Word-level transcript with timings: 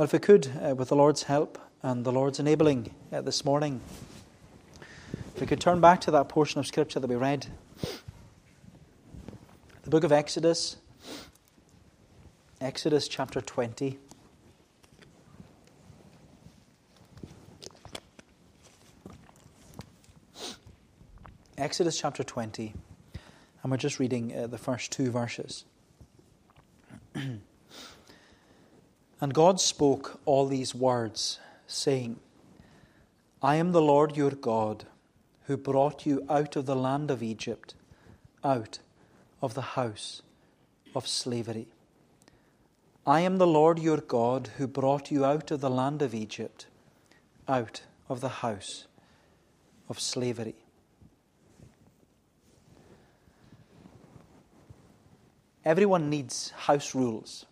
Well, 0.00 0.06
if 0.06 0.14
we 0.14 0.18
could, 0.18 0.48
uh, 0.66 0.74
with 0.74 0.88
the 0.88 0.96
Lord's 0.96 1.24
help 1.24 1.58
and 1.82 2.06
the 2.06 2.10
Lord's 2.10 2.40
enabling 2.40 2.94
uh, 3.12 3.20
this 3.20 3.44
morning, 3.44 3.82
if 5.34 5.42
we 5.42 5.46
could 5.46 5.60
turn 5.60 5.82
back 5.82 6.00
to 6.00 6.10
that 6.12 6.26
portion 6.26 6.58
of 6.58 6.66
Scripture 6.66 7.00
that 7.00 7.06
we 7.06 7.16
read, 7.16 7.48
the 9.82 9.90
book 9.90 10.02
of 10.02 10.10
Exodus, 10.10 10.78
Exodus 12.62 13.08
chapter 13.08 13.42
20. 13.42 13.98
Exodus 21.58 22.00
chapter 22.00 22.24
20, 22.24 22.72
and 23.62 23.70
we're 23.70 23.76
just 23.76 23.98
reading 23.98 24.34
uh, 24.34 24.46
the 24.46 24.56
first 24.56 24.92
two 24.92 25.10
verses. 25.10 25.66
and 29.20 29.34
God 29.34 29.60
spoke 29.60 30.20
all 30.24 30.46
these 30.46 30.74
words, 30.74 31.38
saying, 31.66 32.18
I 33.42 33.56
am 33.56 33.72
the 33.72 33.82
Lord 33.82 34.16
your 34.16 34.30
God, 34.30 34.84
who 35.44 35.56
brought 35.56 36.06
you 36.06 36.24
out 36.28 36.56
of 36.56 36.66
the 36.66 36.76
land 36.76 37.10
of 37.10 37.22
Egypt, 37.22 37.74
out 38.42 38.78
of 39.42 39.54
the 39.54 39.62
house 39.62 40.22
of 40.94 41.06
slavery. 41.06 41.68
I 43.06 43.20
am 43.20 43.38
the 43.38 43.46
Lord 43.46 43.78
your 43.78 43.98
God, 43.98 44.50
who 44.58 44.66
brought 44.66 45.10
you 45.10 45.24
out 45.24 45.50
of 45.50 45.60
the 45.60 45.70
land 45.70 46.02
of 46.02 46.14
Egypt, 46.14 46.66
out 47.48 47.82
of 48.08 48.20
the 48.20 48.28
house 48.28 48.86
of 49.88 49.98
slavery. 49.98 50.54
Everyone 55.64 56.08
needs 56.08 56.50
house 56.50 56.94
rules. 56.94 57.46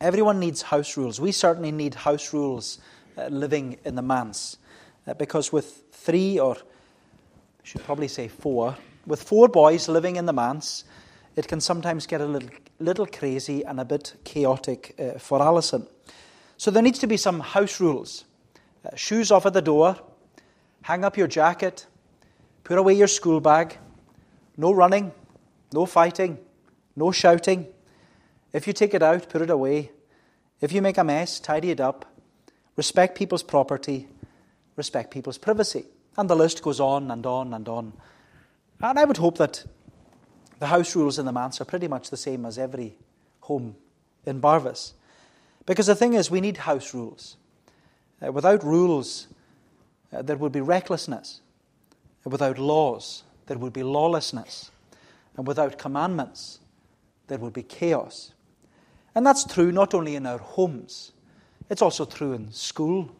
Everyone 0.00 0.40
needs 0.40 0.62
house 0.62 0.96
rules. 0.96 1.20
We 1.20 1.30
certainly 1.30 1.70
need 1.70 1.94
house 1.94 2.32
rules 2.32 2.78
uh, 3.18 3.26
living 3.26 3.78
in 3.84 3.96
the 3.96 4.02
manse. 4.02 4.56
Uh, 5.06 5.12
because 5.14 5.52
with 5.52 5.84
three, 5.92 6.38
or 6.38 6.56
I 6.56 7.64
should 7.64 7.84
probably 7.84 8.08
say 8.08 8.28
four, 8.28 8.76
with 9.06 9.22
four 9.22 9.48
boys 9.48 9.88
living 9.88 10.16
in 10.16 10.24
the 10.24 10.32
manse, 10.32 10.84
it 11.36 11.48
can 11.48 11.60
sometimes 11.60 12.06
get 12.06 12.20
a 12.20 12.26
little, 12.26 12.48
little 12.78 13.06
crazy 13.06 13.62
and 13.64 13.78
a 13.78 13.84
bit 13.84 14.14
chaotic 14.24 14.94
uh, 14.98 15.18
for 15.18 15.42
Alison. 15.42 15.86
So 16.56 16.70
there 16.70 16.82
needs 16.82 16.98
to 17.00 17.06
be 17.06 17.16
some 17.16 17.40
house 17.40 17.78
rules. 17.78 18.24
Uh, 18.84 18.96
shoes 18.96 19.30
off 19.30 19.44
at 19.44 19.52
the 19.52 19.62
door, 19.62 19.96
hang 20.82 21.04
up 21.04 21.16
your 21.16 21.26
jacket, 21.26 21.86
put 22.64 22.78
away 22.78 22.94
your 22.94 23.06
school 23.06 23.40
bag, 23.40 23.76
no 24.56 24.72
running, 24.72 25.12
no 25.72 25.84
fighting, 25.84 26.38
no 26.96 27.10
shouting. 27.10 27.66
If 28.52 28.66
you 28.66 28.72
take 28.72 28.94
it 28.94 29.02
out, 29.02 29.28
put 29.28 29.42
it 29.42 29.50
away. 29.50 29.90
If 30.60 30.72
you 30.72 30.82
make 30.82 30.98
a 30.98 31.04
mess, 31.04 31.40
tidy 31.40 31.70
it 31.70 31.80
up. 31.80 32.04
Respect 32.76 33.16
people's 33.16 33.42
property. 33.42 34.08
Respect 34.76 35.10
people's 35.10 35.38
privacy. 35.38 35.84
And 36.16 36.28
the 36.28 36.36
list 36.36 36.62
goes 36.62 36.80
on 36.80 37.10
and 37.10 37.24
on 37.24 37.54
and 37.54 37.68
on. 37.68 37.92
And 38.80 38.98
I 38.98 39.04
would 39.04 39.18
hope 39.18 39.38
that 39.38 39.64
the 40.58 40.66
house 40.66 40.94
rules 40.96 41.18
in 41.18 41.26
the 41.26 41.32
manse 41.32 41.60
are 41.60 41.64
pretty 41.64 41.88
much 41.88 42.10
the 42.10 42.16
same 42.16 42.44
as 42.44 42.58
every 42.58 42.96
home 43.40 43.76
in 44.26 44.40
Barvas. 44.40 44.92
Because 45.66 45.86
the 45.86 45.94
thing 45.94 46.14
is, 46.14 46.30
we 46.30 46.40
need 46.40 46.58
house 46.58 46.92
rules. 46.92 47.36
Uh, 48.24 48.32
without 48.32 48.64
rules, 48.64 49.28
uh, 50.12 50.22
there 50.22 50.36
would 50.36 50.52
be 50.52 50.60
recklessness. 50.60 51.40
Without 52.24 52.58
laws, 52.58 53.22
there 53.46 53.58
would 53.58 53.72
be 53.72 53.82
lawlessness. 53.82 54.70
And 55.36 55.46
without 55.46 55.78
commandments, 55.78 56.58
there 57.28 57.38
would 57.38 57.52
be 57.52 57.62
chaos. 57.62 58.32
And 59.14 59.26
that's 59.26 59.44
true 59.44 59.72
not 59.72 59.94
only 59.94 60.14
in 60.14 60.26
our 60.26 60.38
homes, 60.38 61.12
it's 61.68 61.82
also 61.82 62.04
true 62.04 62.32
in 62.32 62.52
school, 62.52 63.10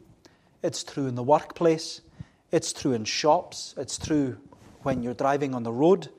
it's 0.63 0.83
true 0.83 1.07
in 1.07 1.15
the 1.15 1.23
workplace, 1.23 2.01
it's 2.51 2.73
true 2.73 2.93
in 2.93 3.05
shops, 3.05 3.73
it's 3.77 3.97
true 3.97 4.37
when 4.83 5.03
you're 5.03 5.13
driving 5.13 5.53
on 5.53 5.63
the 5.63 5.71
road, 5.71 6.09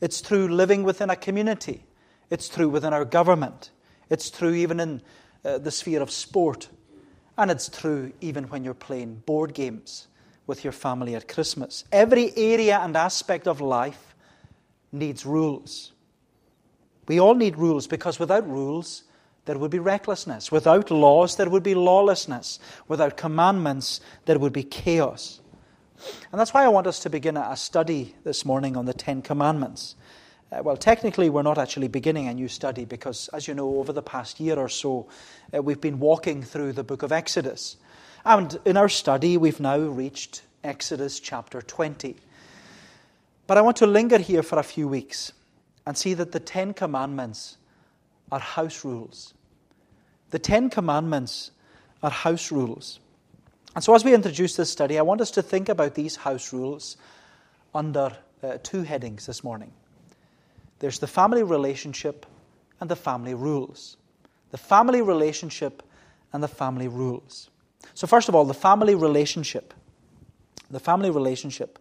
it's 0.00 0.20
true 0.20 0.48
living 0.48 0.82
within 0.82 1.10
a 1.10 1.16
community, 1.16 1.84
it's 2.30 2.48
true 2.48 2.68
within 2.68 2.92
our 2.92 3.04
government, 3.04 3.70
it's 4.08 4.30
true 4.30 4.54
even 4.54 4.80
in 4.80 5.02
uh, 5.44 5.58
the 5.58 5.70
sphere 5.70 6.02
of 6.02 6.10
sport, 6.10 6.68
and 7.36 7.50
it's 7.50 7.68
true 7.68 8.12
even 8.20 8.44
when 8.44 8.64
you're 8.64 8.74
playing 8.74 9.22
board 9.26 9.54
games 9.54 10.08
with 10.46 10.64
your 10.64 10.72
family 10.72 11.14
at 11.14 11.28
Christmas. 11.28 11.84
Every 11.92 12.36
area 12.36 12.78
and 12.78 12.96
aspect 12.96 13.46
of 13.46 13.60
life 13.60 14.14
needs 14.92 15.24
rules. 15.24 15.92
We 17.06 17.20
all 17.20 17.34
need 17.34 17.56
rules 17.56 17.86
because 17.86 18.18
without 18.18 18.48
rules, 18.48 19.04
there 19.50 19.58
would 19.58 19.72
be 19.72 19.80
recklessness. 19.80 20.52
Without 20.52 20.92
laws, 20.92 21.34
there 21.34 21.50
would 21.50 21.64
be 21.64 21.74
lawlessness. 21.74 22.60
Without 22.86 23.16
commandments, 23.16 24.00
there 24.26 24.38
would 24.38 24.52
be 24.52 24.62
chaos. 24.62 25.40
And 26.30 26.40
that's 26.40 26.54
why 26.54 26.64
I 26.64 26.68
want 26.68 26.86
us 26.86 27.00
to 27.00 27.10
begin 27.10 27.36
a 27.36 27.56
study 27.56 28.14
this 28.22 28.44
morning 28.44 28.76
on 28.76 28.84
the 28.84 28.94
Ten 28.94 29.22
Commandments. 29.22 29.96
Uh, 30.52 30.62
well, 30.62 30.76
technically, 30.76 31.30
we're 31.30 31.42
not 31.42 31.58
actually 31.58 31.88
beginning 31.88 32.28
a 32.28 32.34
new 32.34 32.46
study 32.46 32.84
because, 32.84 33.26
as 33.32 33.48
you 33.48 33.54
know, 33.54 33.80
over 33.80 33.92
the 33.92 34.02
past 34.02 34.38
year 34.38 34.56
or 34.56 34.68
so, 34.68 35.08
uh, 35.52 35.60
we've 35.60 35.80
been 35.80 35.98
walking 35.98 36.44
through 36.44 36.72
the 36.72 36.84
book 36.84 37.02
of 37.02 37.10
Exodus. 37.10 37.76
And 38.24 38.56
in 38.64 38.76
our 38.76 38.88
study, 38.88 39.36
we've 39.36 39.58
now 39.58 39.80
reached 39.80 40.42
Exodus 40.62 41.18
chapter 41.18 41.60
20. 41.60 42.14
But 43.48 43.58
I 43.58 43.62
want 43.62 43.78
to 43.78 43.88
linger 43.88 44.18
here 44.18 44.44
for 44.44 44.60
a 44.60 44.62
few 44.62 44.86
weeks 44.86 45.32
and 45.84 45.98
see 45.98 46.14
that 46.14 46.30
the 46.30 46.38
Ten 46.38 46.72
Commandments 46.72 47.56
are 48.30 48.38
house 48.38 48.84
rules. 48.84 49.34
The 50.30 50.38
Ten 50.38 50.70
Commandments 50.70 51.50
are 52.02 52.10
house 52.10 52.50
rules. 52.50 53.00
And 53.74 53.84
so, 53.84 53.94
as 53.94 54.04
we 54.04 54.14
introduce 54.14 54.56
this 54.56 54.70
study, 54.70 54.98
I 54.98 55.02
want 55.02 55.20
us 55.20 55.30
to 55.32 55.42
think 55.42 55.68
about 55.68 55.94
these 55.94 56.16
house 56.16 56.52
rules 56.52 56.96
under 57.74 58.16
uh, 58.42 58.58
two 58.62 58.82
headings 58.82 59.26
this 59.26 59.44
morning. 59.44 59.72
There's 60.80 60.98
the 60.98 61.06
family 61.06 61.42
relationship 61.42 62.26
and 62.80 62.90
the 62.90 62.96
family 62.96 63.34
rules. 63.34 63.96
The 64.50 64.58
family 64.58 65.02
relationship 65.02 65.82
and 66.32 66.42
the 66.42 66.48
family 66.48 66.88
rules. 66.88 67.50
So, 67.94 68.06
first 68.06 68.28
of 68.28 68.34
all, 68.34 68.44
the 68.44 68.54
family 68.54 68.94
relationship. 68.94 69.74
The 70.70 70.80
family 70.80 71.10
relationship. 71.10 71.78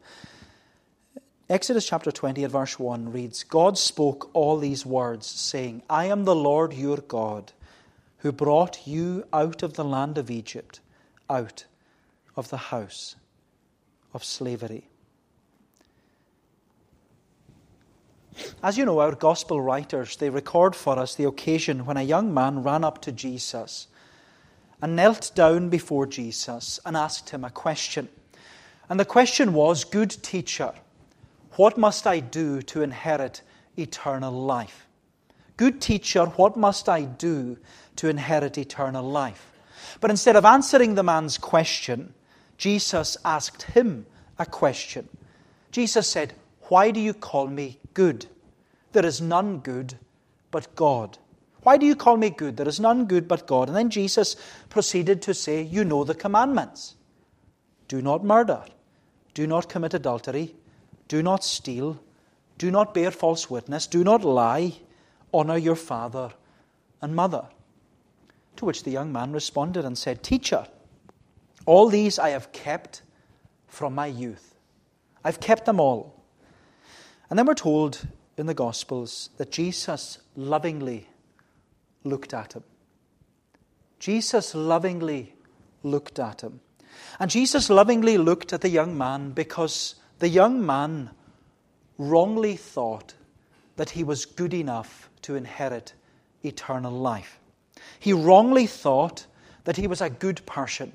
Exodus 1.49 1.87
chapter 1.87 2.11
20 2.11 2.43
at 2.43 2.51
verse 2.51 2.77
1 2.77 3.11
reads 3.11 3.43
God 3.43 3.77
spoke 3.77 4.29
all 4.33 4.57
these 4.57 4.85
words, 4.85 5.25
saying, 5.25 5.81
I 5.89 6.05
am 6.05 6.25
the 6.25 6.35
Lord 6.35 6.73
your 6.73 6.97
God, 6.97 7.51
who 8.19 8.31
brought 8.31 8.85
you 8.85 9.25
out 9.33 9.63
of 9.63 9.73
the 9.73 9.83
land 9.83 10.17
of 10.17 10.29
Egypt, 10.29 10.79
out 11.29 11.65
of 12.35 12.49
the 12.49 12.57
house 12.57 13.15
of 14.13 14.23
slavery. 14.23 14.89
As 18.63 18.77
you 18.77 18.85
know, 18.85 18.99
our 18.99 19.15
gospel 19.15 19.61
writers, 19.61 20.17
they 20.17 20.29
record 20.29 20.75
for 20.75 20.97
us 20.97 21.15
the 21.15 21.27
occasion 21.27 21.85
when 21.85 21.97
a 21.97 22.03
young 22.03 22.33
man 22.33 22.63
ran 22.63 22.83
up 22.83 23.01
to 23.01 23.11
Jesus 23.11 23.87
and 24.81 24.95
knelt 24.95 25.31
down 25.35 25.69
before 25.69 26.05
Jesus 26.05 26.79
and 26.85 26.95
asked 26.95 27.29
him 27.29 27.43
a 27.43 27.49
question. 27.49 28.07
And 28.89 28.99
the 28.99 29.05
question 29.05 29.53
was, 29.53 29.83
Good 29.83 30.11
teacher, 30.23 30.73
what 31.55 31.77
must 31.77 32.07
I 32.07 32.19
do 32.19 32.61
to 32.63 32.81
inherit 32.81 33.41
eternal 33.77 34.31
life? 34.31 34.88
Good 35.59 35.81
teacher, 35.81 36.23
what 36.23 36.55
must 36.55 36.87
I 36.87 37.01
do 37.01 37.57
to 37.97 38.07
inherit 38.07 38.57
eternal 38.57 39.03
life? 39.03 39.51
But 39.99 40.09
instead 40.09 40.37
of 40.37 40.45
answering 40.45 40.95
the 40.95 41.03
man's 41.03 41.37
question, 41.37 42.13
Jesus 42.57 43.17
asked 43.25 43.63
him 43.63 44.05
a 44.37 44.45
question. 44.45 45.09
Jesus 45.71 46.07
said, 46.07 46.33
Why 46.69 46.91
do 46.91 47.01
you 47.01 47.13
call 47.13 47.47
me 47.47 47.77
good? 47.93 48.25
There 48.93 49.05
is 49.05 49.19
none 49.19 49.57
good 49.57 49.95
but 50.49 50.73
God. 50.77 51.17
Why 51.63 51.75
do 51.75 51.85
you 51.85 51.97
call 51.97 52.15
me 52.15 52.29
good? 52.29 52.55
There 52.55 52.69
is 52.69 52.79
none 52.79 53.03
good 53.03 53.27
but 53.27 53.45
God. 53.45 53.67
And 53.67 53.75
then 53.75 53.89
Jesus 53.89 54.37
proceeded 54.69 55.21
to 55.23 55.33
say, 55.33 55.61
You 55.61 55.83
know 55.83 56.05
the 56.05 56.15
commandments. 56.15 56.95
Do 57.89 58.01
not 58.01 58.23
murder. 58.23 58.63
Do 59.33 59.45
not 59.45 59.67
commit 59.67 59.93
adultery. 59.93 60.55
Do 61.09 61.21
not 61.21 61.43
steal. 61.43 61.99
Do 62.57 62.71
not 62.71 62.93
bear 62.93 63.11
false 63.11 63.49
witness. 63.49 63.87
Do 63.87 64.05
not 64.05 64.23
lie. 64.23 64.77
Honor 65.33 65.57
your 65.57 65.75
father 65.75 66.31
and 67.01 67.15
mother. 67.15 67.45
To 68.57 68.65
which 68.65 68.83
the 68.83 68.91
young 68.91 69.11
man 69.11 69.31
responded 69.31 69.85
and 69.85 69.97
said, 69.97 70.23
Teacher, 70.23 70.67
all 71.65 71.89
these 71.89 72.19
I 72.19 72.29
have 72.29 72.51
kept 72.51 73.01
from 73.67 73.95
my 73.95 74.07
youth. 74.07 74.55
I've 75.23 75.39
kept 75.39 75.65
them 75.65 75.79
all. 75.79 76.23
And 77.29 77.37
then 77.37 77.45
we're 77.45 77.53
told 77.53 78.07
in 78.37 78.47
the 78.47 78.53
Gospels 78.53 79.29
that 79.37 79.51
Jesus 79.51 80.19
lovingly 80.35 81.07
looked 82.03 82.33
at 82.33 82.53
him. 82.53 82.63
Jesus 83.99 84.55
lovingly 84.55 85.35
looked 85.83 86.19
at 86.19 86.41
him. 86.41 86.61
And 87.19 87.29
Jesus 87.29 87.69
lovingly 87.69 88.17
looked 88.17 88.53
at 88.53 88.61
the 88.61 88.69
young 88.69 88.97
man 88.97 89.31
because 89.31 89.95
the 90.19 90.29
young 90.29 90.65
man 90.65 91.11
wrongly 91.97 92.55
thought 92.55 93.13
that 93.79 93.91
he 93.91 94.03
was 94.03 94.25
good 94.25 94.53
enough 94.53 95.09
to 95.21 95.37
inherit 95.37 95.93
eternal 96.43 96.91
life. 96.91 97.39
He 97.97 98.11
wrongly 98.11 98.67
thought 98.67 99.25
that 99.63 99.77
he 99.77 99.87
was 99.87 100.01
a 100.01 100.09
good 100.09 100.45
person 100.45 100.91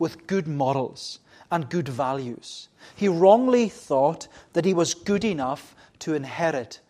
with 0.00 0.26
good 0.26 0.48
morals 0.48 1.20
and 1.52 1.70
good 1.70 1.88
values. 1.88 2.70
He 2.96 3.06
wrongly 3.06 3.68
thought 3.68 4.26
that 4.52 4.64
he 4.64 4.74
was 4.74 4.94
good 4.94 5.24
enough 5.24 5.76
to 6.00 6.14
inherit 6.14 6.80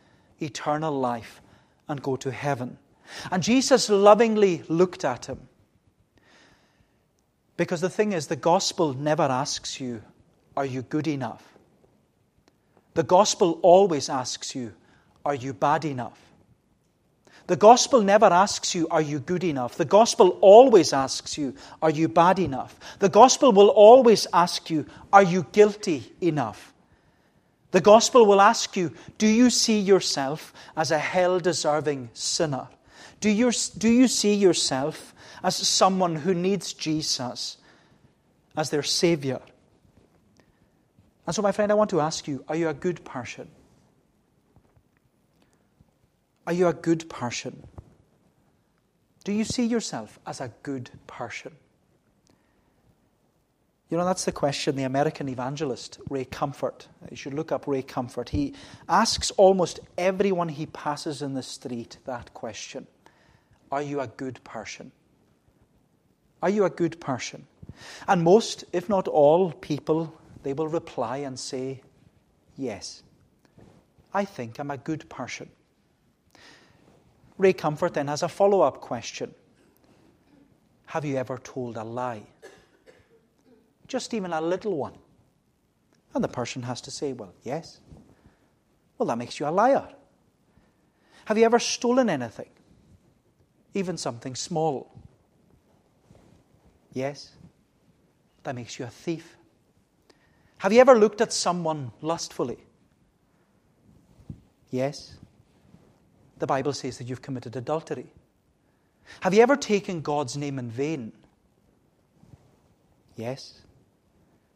eternal 0.41 0.99
life 0.99 1.43
and 1.91 2.03
go 2.03 2.17
to 2.17 2.33
heaven. 2.33 2.79
And 3.31 3.43
Jesus 3.43 3.91
lovingly 3.91 4.63
looked 4.69 5.05
at 5.05 5.27
him. 5.27 5.41
Because 7.59 7.83
the 7.83 7.91
thing 7.91 8.13
is, 8.13 8.29
the 8.29 8.35
gospel 8.35 8.95
never 8.95 9.25
asks 9.25 9.79
you, 9.79 10.01
Are 10.57 10.65
you 10.65 10.81
good 10.81 11.07
enough? 11.07 11.59
The 12.95 13.03
gospel 13.03 13.59
always 13.61 14.09
asks 14.09 14.55
you, 14.55 14.73
Are 15.25 15.35
you 15.35 15.53
bad 15.53 15.85
enough? 15.85 16.19
The 17.47 17.57
gospel 17.57 18.01
never 18.01 18.27
asks 18.27 18.75
you, 18.75 18.89
Are 18.91 19.03
you 19.03 19.19
good 19.19 19.45
enough? 19.45 19.77
The 19.77 19.85
gospel 19.85 20.39
always 20.41 20.93
asks 20.93 21.37
you, 21.37 21.55
Are 21.83 21.91
you 21.91 22.09
bad 22.09 22.39
enough? 22.39 22.79
The 23.01 23.09
gospel 23.09 23.53
will 23.53 23.69
always 23.69 24.27
ask 24.33 24.71
you, 24.71 24.87
Are 25.13 25.23
you 25.23 25.47
guilty 25.53 26.13
enough? 26.21 26.73
The 27.71 27.83
gospel 27.83 28.25
will 28.25 28.41
ask 28.41 28.77
you, 28.77 28.93
Do 29.19 29.27
you 29.27 29.51
see 29.51 29.79
yourself 29.79 30.55
as 30.77 30.91
a 30.91 30.99
hell 30.99 31.39
deserving 31.39 32.11
sinner? 32.15 32.69
Do 33.21 33.29
you, 33.29 33.53
do 33.77 33.89
you 33.89 34.09
see 34.09 34.35
yourself 34.35 35.15
as 35.43 35.57
someone 35.57 36.17
who 36.17 36.35
needs 36.35 36.73
Jesus 36.73 37.59
as 38.57 38.71
their 38.71 38.83
Savior? 38.83 39.41
And 41.27 41.35
so, 41.35 41.43
my 41.43 41.53
friend, 41.53 41.71
I 41.73 41.75
want 41.75 41.91
to 41.91 42.01
ask 42.01 42.27
you, 42.27 42.43
Are 42.49 42.57
you 42.57 42.69
a 42.71 42.75
good 42.75 43.05
person? 43.05 43.49
Are 46.47 46.53
you 46.53 46.69
a 46.69 46.75
good 46.75 47.09
person? 47.09 47.63
Do 49.25 49.33
you 49.33 49.45
see 49.45 49.65
yourself 49.65 50.19
as 50.27 50.41
a 50.41 50.53
good 50.63 50.91
person? 51.07 51.53
You 53.89 53.99
know, 53.99 54.05
that's 54.05 54.25
the 54.25 54.33
question 54.33 54.77
the 54.77 54.83
American 54.83 55.29
evangelist, 55.29 55.99
Ray 56.11 56.25
Comfort, 56.25 56.89
you 57.11 57.17
should 57.17 57.35
look 57.35 57.53
up 57.53 57.67
Ray 57.67 57.83
Comfort. 57.83 58.31
He 58.31 58.55
asks 58.89 59.31
almost 59.33 59.81
everyone 59.97 60.49
he 60.49 60.67
passes 60.67 61.23
in 61.23 61.35
the 61.35 61.43
street 61.43 61.99
that 62.05 62.35
question 62.35 62.87
Are 63.71 63.83
you 63.83 64.01
a 64.01 64.07
good 64.07 64.43
person? 64.45 64.93
Are 66.43 66.51
you 66.51 66.65
a 66.65 66.71
good 66.71 67.01
person? 67.01 67.47
And 68.09 68.23
most, 68.23 68.65
if 68.73 68.89
not 68.89 69.09
all, 69.09 69.53
people, 69.53 70.13
they 70.43 70.53
will 70.53 70.69
reply 70.69 71.19
and 71.19 71.39
say, 71.39 71.81
Yes, 72.57 73.03
I 74.13 74.25
think 74.25 74.59
I'm 74.59 74.71
a 74.71 74.77
good 74.77 75.09
person. 75.09 75.51
Ray 77.39 77.53
Comfort 77.53 77.95
then 77.95 78.09
has 78.09 78.23
a 78.23 78.29
follow 78.29 78.61
up 78.61 78.81
question 78.81 79.35
Have 80.87 81.05
you 81.05 81.17
ever 81.17 81.39
told 81.39 81.77
a 81.77 81.85
lie? 81.85 82.23
Just 83.89 84.15
even 84.15 84.33
a 84.33 84.41
little 84.41 84.77
one. 84.77 84.95
And 86.15 86.23
the 86.23 86.29
person 86.29 86.63
has 86.63 86.81
to 86.83 86.91
say, 86.91 87.13
Well, 87.13 87.35
yes. 87.43 87.81
Well, 88.97 89.09
that 89.09 89.19
makes 89.19 89.41
you 89.41 89.47
a 89.47 89.51
liar. 89.51 89.89
Have 91.25 91.37
you 91.37 91.45
ever 91.45 91.59
stolen 91.59 92.09
anything? 92.09 92.51
Even 93.75 93.97
something 93.97 94.37
small? 94.37 94.93
Yes. 96.93 97.33
That 98.45 98.55
makes 98.55 98.79
you 98.79 98.85
a 98.85 98.91
thief. 98.91 99.37
Have 100.59 100.73
you 100.73 100.81
ever 100.81 100.97
looked 100.97 101.21
at 101.21 101.33
someone 101.33 101.91
lustfully? 102.01 102.59
Yes 104.71 105.17
the 106.45 106.49
Bible 106.49 106.75
says 106.75 106.99
that 106.99 107.09
you've 107.09 107.23
committed 107.23 107.57
adultery. 107.57 108.05
Have 109.21 109.33
you 109.33 109.41
ever 109.41 109.57
taken 109.57 110.03
God's 110.03 110.37
name 110.37 110.59
in 110.59 110.71
vain? 110.71 111.11
Yes. 113.17 113.63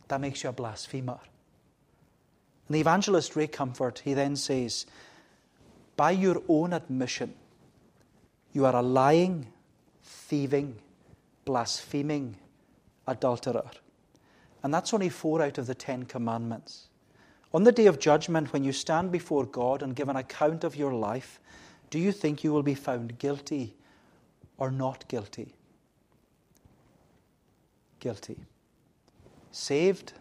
That 0.09 0.21
makes 0.21 0.43
you 0.43 0.51
a 0.51 0.53
blasphemer. 0.53 1.19
And 2.69 2.75
the 2.75 2.81
evangelist 2.81 3.37
Ray 3.37 3.47
Comfort, 3.47 4.03
he 4.05 4.13
then 4.13 4.37
says, 4.37 4.85
by 5.97 6.11
your 6.11 6.43
own 6.47 6.75
admission, 6.75 7.33
you 8.53 8.67
are 8.67 8.77
a 8.77 8.83
lying, 8.83 9.47
thieving, 10.03 10.77
blaspheming 11.47 12.37
adulterer. 13.07 13.71
And 14.63 14.75
that's 14.75 14.93
only 14.93 15.09
four 15.09 15.41
out 15.41 15.57
of 15.57 15.67
the 15.67 15.75
Ten 15.75 16.05
Commandments. 16.05 16.89
On 17.55 17.65
the 17.65 17.73
day 17.73 17.87
of 17.87 17.99
judgment, 17.99 18.53
when 18.53 18.63
you 18.63 18.73
stand 18.73 19.11
before 19.11 19.47
God 19.47 19.83
and 19.83 19.97
give 19.97 20.11
an 20.11 20.17
account 20.17 20.65
of 20.65 20.77
your 20.77 20.93
life, 20.93 21.41
do 21.91 21.99
you 21.99 22.13
think 22.13 22.45
you 22.45 22.53
will 22.53 22.63
be 22.63 22.75
found 22.75 23.19
guilty 23.19 23.75
or 24.59 24.71
not 24.71 25.09
guilty? 25.09 25.55
Guilty. 28.01 28.39
Saved 29.51 30.13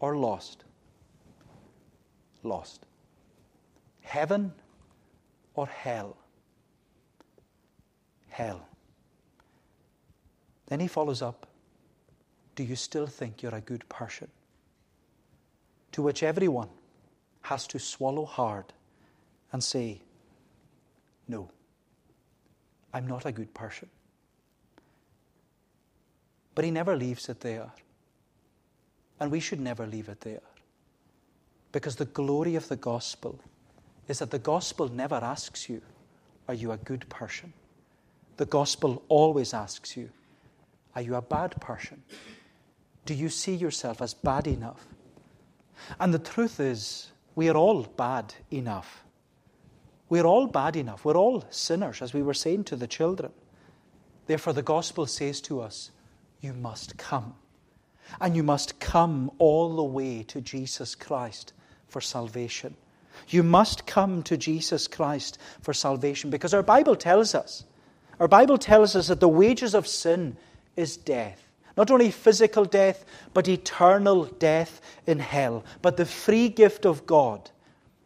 or 0.00 0.16
lost? 0.16 0.64
Lost. 2.42 2.86
Heaven 4.02 4.52
or 5.54 5.66
hell? 5.66 6.16
Hell. 8.28 8.68
Then 10.66 10.80
he 10.80 10.88
follows 10.88 11.22
up 11.22 11.46
Do 12.56 12.62
you 12.62 12.76
still 12.76 13.06
think 13.06 13.42
you're 13.42 13.54
a 13.54 13.60
good 13.60 13.88
person? 13.88 14.28
To 15.92 16.02
which 16.02 16.22
everyone 16.22 16.68
has 17.42 17.66
to 17.68 17.78
swallow 17.78 18.24
hard 18.24 18.72
and 19.52 19.62
say, 19.62 20.00
no, 21.28 21.50
I'm 22.92 23.06
not 23.06 23.26
a 23.26 23.32
good 23.32 23.52
person. 23.54 23.88
But 26.54 26.64
he 26.64 26.70
never 26.70 26.96
leaves 26.96 27.28
it 27.28 27.40
there. 27.40 27.72
And 29.18 29.30
we 29.30 29.40
should 29.40 29.60
never 29.60 29.86
leave 29.86 30.08
it 30.08 30.20
there. 30.20 30.42
Because 31.72 31.96
the 31.96 32.04
glory 32.04 32.54
of 32.54 32.68
the 32.68 32.76
gospel 32.76 33.40
is 34.06 34.20
that 34.20 34.30
the 34.30 34.38
gospel 34.38 34.88
never 34.88 35.16
asks 35.16 35.68
you, 35.68 35.80
Are 36.46 36.54
you 36.54 36.72
a 36.72 36.76
good 36.76 37.08
person? 37.08 37.52
The 38.36 38.46
gospel 38.46 39.02
always 39.08 39.54
asks 39.54 39.96
you, 39.96 40.10
Are 40.94 41.02
you 41.02 41.16
a 41.16 41.22
bad 41.22 41.60
person? 41.60 42.02
Do 43.06 43.14
you 43.14 43.28
see 43.28 43.54
yourself 43.54 44.00
as 44.00 44.14
bad 44.14 44.46
enough? 44.46 44.86
And 45.98 46.14
the 46.14 46.18
truth 46.18 46.60
is, 46.60 47.10
we 47.34 47.48
are 47.48 47.56
all 47.56 47.82
bad 47.82 48.34
enough. 48.50 49.03
We're 50.08 50.26
all 50.26 50.46
bad 50.46 50.76
enough. 50.76 51.04
We're 51.04 51.16
all 51.16 51.44
sinners, 51.50 52.02
as 52.02 52.12
we 52.12 52.22
were 52.22 52.34
saying 52.34 52.64
to 52.64 52.76
the 52.76 52.86
children. 52.86 53.32
Therefore, 54.26 54.52
the 54.52 54.62
gospel 54.62 55.06
says 55.06 55.40
to 55.42 55.60
us, 55.60 55.90
You 56.40 56.52
must 56.52 56.96
come. 56.96 57.34
And 58.20 58.36
you 58.36 58.42
must 58.42 58.78
come 58.80 59.30
all 59.38 59.76
the 59.76 59.82
way 59.82 60.22
to 60.24 60.40
Jesus 60.40 60.94
Christ 60.94 61.52
for 61.88 62.00
salvation. 62.00 62.76
You 63.28 63.42
must 63.42 63.86
come 63.86 64.22
to 64.24 64.36
Jesus 64.36 64.88
Christ 64.88 65.38
for 65.62 65.72
salvation 65.72 66.30
because 66.30 66.52
our 66.52 66.62
Bible 66.62 66.96
tells 66.96 67.34
us, 67.34 67.64
our 68.20 68.28
Bible 68.28 68.58
tells 68.58 68.94
us 68.94 69.08
that 69.08 69.20
the 69.20 69.28
wages 69.28 69.74
of 69.74 69.86
sin 69.86 70.36
is 70.76 70.96
death. 70.96 71.40
Not 71.76 71.90
only 71.90 72.10
physical 72.10 72.64
death, 72.64 73.04
but 73.32 73.48
eternal 73.48 74.26
death 74.26 74.80
in 75.06 75.18
hell. 75.18 75.64
But 75.82 75.96
the 75.96 76.06
free 76.06 76.48
gift 76.48 76.84
of 76.84 77.06
God 77.06 77.50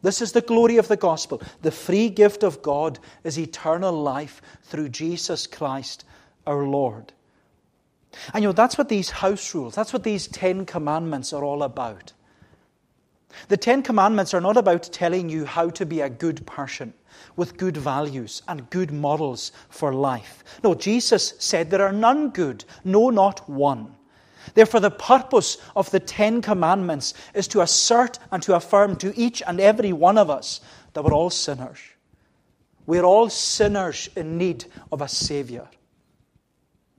this 0.01 0.21
is 0.21 0.31
the 0.31 0.41
glory 0.41 0.77
of 0.77 0.87
the 0.87 0.97
gospel. 0.97 1.41
The 1.61 1.71
free 1.71 2.09
gift 2.09 2.43
of 2.43 2.61
God 2.61 2.99
is 3.23 3.37
eternal 3.37 3.91
life 3.91 4.41
through 4.63 4.89
Jesus 4.89 5.45
Christ 5.47 6.05
our 6.47 6.63
Lord. 6.63 7.13
And 8.33 8.43
you 8.43 8.49
know, 8.49 8.53
that's 8.53 8.77
what 8.77 8.89
these 8.89 9.09
house 9.09 9.53
rules, 9.53 9.75
that's 9.75 9.93
what 9.93 10.03
these 10.03 10.27
Ten 10.27 10.65
Commandments 10.65 11.33
are 11.33 11.43
all 11.43 11.63
about. 11.63 12.13
The 13.47 13.57
Ten 13.57 13.83
Commandments 13.83 14.33
are 14.33 14.41
not 14.41 14.57
about 14.57 14.83
telling 14.83 15.29
you 15.29 15.45
how 15.45 15.69
to 15.71 15.85
be 15.85 16.01
a 16.01 16.09
good 16.09 16.45
person 16.47 16.93
with 17.35 17.57
good 17.57 17.77
values 17.77 18.41
and 18.47 18.69
good 18.69 18.91
models 18.91 19.51
for 19.69 19.93
life. 19.93 20.43
No, 20.63 20.73
Jesus 20.73 21.35
said 21.37 21.69
there 21.69 21.85
are 21.85 21.91
none 21.91 22.29
good, 22.29 22.65
no, 22.83 23.09
not 23.09 23.47
one. 23.49 23.95
Therefore, 24.53 24.79
the 24.79 24.91
purpose 24.91 25.57
of 25.75 25.91
the 25.91 25.99
Ten 25.99 26.41
Commandments 26.41 27.13
is 27.33 27.47
to 27.49 27.61
assert 27.61 28.19
and 28.31 28.41
to 28.43 28.55
affirm 28.55 28.95
to 28.97 29.17
each 29.17 29.41
and 29.45 29.59
every 29.59 29.93
one 29.93 30.17
of 30.17 30.29
us 30.29 30.61
that 30.93 31.03
we're 31.03 31.13
all 31.13 31.29
sinners. 31.29 31.79
We're 32.85 33.03
all 33.03 33.29
sinners 33.29 34.09
in 34.15 34.37
need 34.37 34.65
of 34.91 35.01
a 35.01 35.07
Savior. 35.07 35.67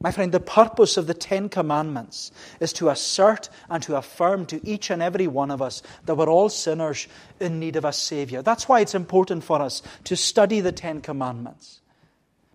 My 0.02 0.12
friend, 0.12 0.32
the 0.32 0.40
purpose 0.40 0.96
of 0.96 1.06
the 1.06 1.14
Ten 1.14 1.50
Commandments 1.50 2.32
is 2.58 2.72
to 2.74 2.88
assert 2.88 3.50
and 3.68 3.82
to 3.82 3.96
affirm 3.96 4.46
to 4.46 4.66
each 4.66 4.90
and 4.90 5.02
every 5.02 5.26
one 5.26 5.50
of 5.50 5.60
us 5.60 5.82
that 6.06 6.14
we're 6.14 6.30
all 6.30 6.48
sinners 6.48 7.06
in 7.38 7.60
need 7.60 7.76
of 7.76 7.84
a 7.84 7.92
Savior. 7.92 8.40
That's 8.40 8.66
why 8.66 8.80
it's 8.80 8.94
important 8.94 9.44
for 9.44 9.60
us 9.60 9.82
to 10.04 10.16
study 10.16 10.60
the 10.60 10.72
Ten 10.72 11.02
Commandments. 11.02 11.80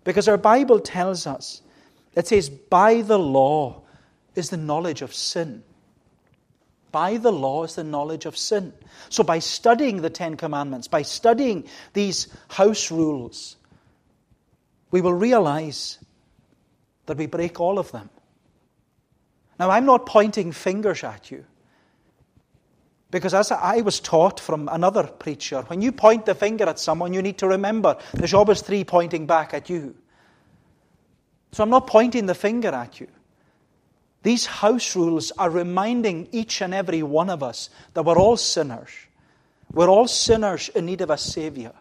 Because 0.02 0.26
our 0.26 0.38
Bible 0.38 0.80
tells 0.80 1.26
us, 1.26 1.62
it 2.16 2.26
says, 2.26 2.48
by 2.48 3.02
the 3.02 3.18
law 3.18 3.82
is 4.36 4.50
the 4.50 4.56
knowledge 4.56 5.02
of 5.02 5.14
sin. 5.14 5.64
By 6.92 7.16
the 7.16 7.32
law 7.32 7.64
is 7.64 7.74
the 7.74 7.84
knowledge 7.84 8.26
of 8.26 8.36
sin. 8.36 8.72
So, 9.08 9.22
by 9.22 9.40
studying 9.40 10.02
the 10.02 10.10
Ten 10.10 10.36
Commandments, 10.36 10.88
by 10.88 11.02
studying 11.02 11.64
these 11.92 12.28
house 12.48 12.90
rules, 12.90 13.56
we 14.90 15.00
will 15.00 15.12
realize 15.12 15.98
that 17.06 17.16
we 17.16 17.26
break 17.26 17.60
all 17.60 17.78
of 17.78 17.90
them. 17.92 18.08
Now, 19.58 19.70
I'm 19.70 19.86
not 19.86 20.06
pointing 20.06 20.52
fingers 20.52 21.02
at 21.02 21.30
you. 21.30 21.44
Because 23.10 23.34
as 23.34 23.52
I 23.52 23.80
was 23.82 24.00
taught 24.00 24.40
from 24.40 24.68
another 24.70 25.04
preacher, 25.04 25.62
when 25.68 25.80
you 25.80 25.92
point 25.92 26.26
the 26.26 26.34
finger 26.34 26.64
at 26.64 26.78
someone, 26.78 27.12
you 27.12 27.22
need 27.22 27.38
to 27.38 27.48
remember 27.48 27.96
the 28.12 28.26
job 28.26 28.50
is 28.50 28.62
three 28.62 28.84
pointing 28.84 29.26
back 29.26 29.54
at 29.54 29.70
you. 29.70 29.94
So 31.52 31.62
I'm 31.62 31.70
not 31.70 31.86
pointing 31.86 32.26
the 32.26 32.34
finger 32.34 32.68
at 32.68 33.00
you. 33.00 33.08
These 34.26 34.46
house 34.46 34.96
rules 34.96 35.30
are 35.38 35.48
reminding 35.48 36.26
each 36.32 36.60
and 36.60 36.74
every 36.74 37.00
one 37.00 37.30
of 37.30 37.44
us 37.44 37.70
that 37.94 38.04
we're 38.04 38.18
all 38.18 38.36
sinners. 38.36 38.90
We're 39.72 39.88
all 39.88 40.08
sinners 40.08 40.68
in 40.70 40.86
need 40.86 41.00
of 41.00 41.10
a 41.10 41.16
Savior. 41.16 41.72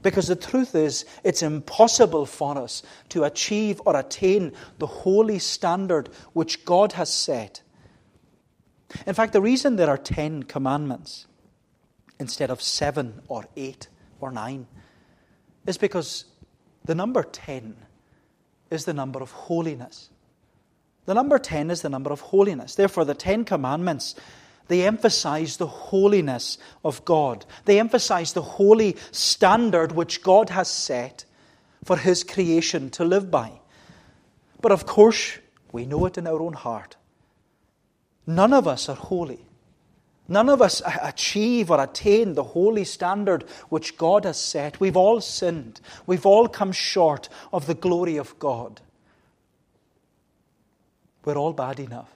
Because 0.00 0.28
the 0.28 0.36
truth 0.36 0.76
is, 0.76 1.04
it's 1.24 1.42
impossible 1.42 2.24
for 2.26 2.56
us 2.56 2.84
to 3.08 3.24
achieve 3.24 3.82
or 3.84 3.96
attain 3.96 4.52
the 4.78 4.86
holy 4.86 5.40
standard 5.40 6.08
which 6.34 6.64
God 6.64 6.92
has 6.92 7.12
set. 7.12 7.62
In 9.04 9.14
fact, 9.14 9.32
the 9.32 9.40
reason 9.40 9.74
there 9.74 9.90
are 9.90 9.98
ten 9.98 10.44
commandments 10.44 11.26
instead 12.20 12.50
of 12.50 12.62
seven 12.62 13.22
or 13.26 13.48
eight 13.56 13.88
or 14.20 14.30
nine 14.30 14.68
is 15.66 15.78
because 15.78 16.26
the 16.84 16.94
number 16.94 17.24
ten 17.24 17.74
is 18.70 18.84
the 18.84 18.94
number 18.94 19.20
of 19.20 19.32
holiness. 19.32 20.10
The 21.06 21.14
number 21.14 21.38
10 21.38 21.70
is 21.70 21.82
the 21.82 21.88
number 21.88 22.12
of 22.12 22.20
holiness. 22.20 22.74
Therefore, 22.74 23.04
the 23.04 23.14
Ten 23.14 23.44
Commandments, 23.44 24.14
they 24.68 24.86
emphasize 24.86 25.56
the 25.56 25.66
holiness 25.66 26.58
of 26.84 27.04
God. 27.04 27.44
They 27.64 27.80
emphasize 27.80 28.32
the 28.32 28.42
holy 28.42 28.96
standard 29.10 29.92
which 29.92 30.22
God 30.22 30.50
has 30.50 30.68
set 30.68 31.24
for 31.84 31.96
His 31.96 32.22
creation 32.22 32.90
to 32.90 33.04
live 33.04 33.30
by. 33.30 33.52
But 34.60 34.72
of 34.72 34.86
course, 34.86 35.38
we 35.72 35.86
know 35.86 36.06
it 36.06 36.16
in 36.16 36.28
our 36.28 36.40
own 36.40 36.52
heart. 36.52 36.96
None 38.26 38.52
of 38.52 38.68
us 38.68 38.88
are 38.88 38.96
holy. 38.96 39.44
None 40.28 40.48
of 40.48 40.62
us 40.62 40.80
achieve 41.02 41.70
or 41.70 41.82
attain 41.82 42.34
the 42.34 42.44
holy 42.44 42.84
standard 42.84 43.42
which 43.68 43.96
God 43.96 44.24
has 44.24 44.40
set. 44.40 44.78
We've 44.78 44.96
all 44.96 45.20
sinned. 45.20 45.80
We've 46.06 46.24
all 46.24 46.46
come 46.46 46.70
short 46.70 47.28
of 47.52 47.66
the 47.66 47.74
glory 47.74 48.16
of 48.16 48.38
God. 48.38 48.80
We're 51.24 51.36
all 51.36 51.52
bad 51.52 51.80
enough. 51.80 52.10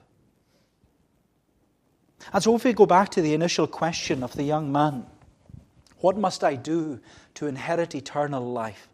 And 2.33 2.43
so, 2.43 2.55
if 2.55 2.63
we 2.63 2.73
go 2.73 2.85
back 2.85 3.09
to 3.09 3.21
the 3.21 3.33
initial 3.33 3.67
question 3.67 4.23
of 4.23 4.33
the 4.33 4.43
young 4.43 4.71
man, 4.71 5.05
what 5.99 6.17
must 6.17 6.43
I 6.43 6.55
do 6.55 6.99
to 7.35 7.47
inherit 7.47 7.95
eternal 7.95 8.43
life? 8.43 8.89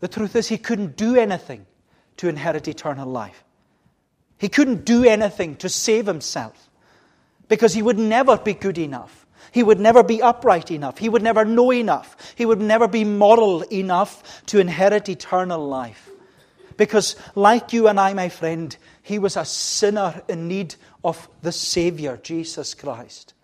The 0.00 0.08
truth 0.08 0.36
is, 0.36 0.48
he 0.48 0.58
couldn't 0.58 0.96
do 0.96 1.16
anything 1.16 1.66
to 2.18 2.28
inherit 2.28 2.68
eternal 2.68 3.08
life. 3.08 3.44
He 4.38 4.48
couldn't 4.48 4.84
do 4.84 5.04
anything 5.04 5.56
to 5.56 5.68
save 5.68 6.06
himself 6.06 6.70
because 7.48 7.74
he 7.74 7.82
would 7.82 7.98
never 7.98 8.36
be 8.36 8.54
good 8.54 8.78
enough. 8.78 9.26
He 9.52 9.62
would 9.62 9.78
never 9.78 10.02
be 10.02 10.22
upright 10.22 10.70
enough. 10.70 10.98
He 10.98 11.08
would 11.08 11.22
never 11.22 11.44
know 11.44 11.70
enough. 11.70 12.34
He 12.34 12.46
would 12.46 12.60
never 12.60 12.88
be 12.88 13.04
moral 13.04 13.62
enough 13.62 14.44
to 14.46 14.58
inherit 14.58 15.08
eternal 15.08 15.66
life. 15.66 16.10
Because, 16.76 17.16
like 17.34 17.72
you 17.72 17.88
and 17.88 18.00
I, 18.00 18.14
my 18.14 18.28
friend, 18.28 18.76
he 19.02 19.18
was 19.18 19.36
a 19.36 19.44
sinner 19.44 20.22
in 20.28 20.48
need 20.48 20.74
of 21.04 21.28
the 21.42 21.52
Savior, 21.52 22.18
Jesus 22.22 22.74
Christ. 22.74 23.34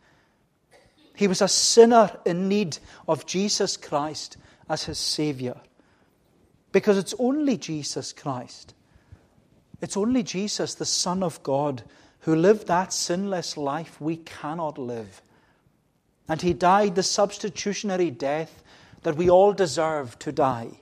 He 1.14 1.28
was 1.28 1.42
a 1.42 1.48
sinner 1.48 2.10
in 2.24 2.48
need 2.48 2.78
of 3.06 3.26
Jesus 3.26 3.76
Christ 3.76 4.36
as 4.68 4.84
his 4.84 4.98
Savior. 4.98 5.56
Because 6.72 6.96
it's 6.96 7.14
only 7.18 7.56
Jesus 7.56 8.12
Christ, 8.12 8.74
it's 9.80 9.96
only 9.96 10.22
Jesus, 10.22 10.74
the 10.74 10.84
Son 10.84 11.22
of 11.22 11.42
God, 11.42 11.82
who 12.20 12.34
lived 12.36 12.66
that 12.66 12.92
sinless 12.92 13.56
life 13.56 14.00
we 14.00 14.16
cannot 14.16 14.78
live. 14.78 15.22
And 16.28 16.42
he 16.42 16.52
died 16.52 16.94
the 16.94 17.02
substitutionary 17.02 18.10
death 18.10 18.62
that 19.02 19.16
we 19.16 19.30
all 19.30 19.52
deserve 19.52 20.18
to 20.20 20.32
die. 20.32 20.79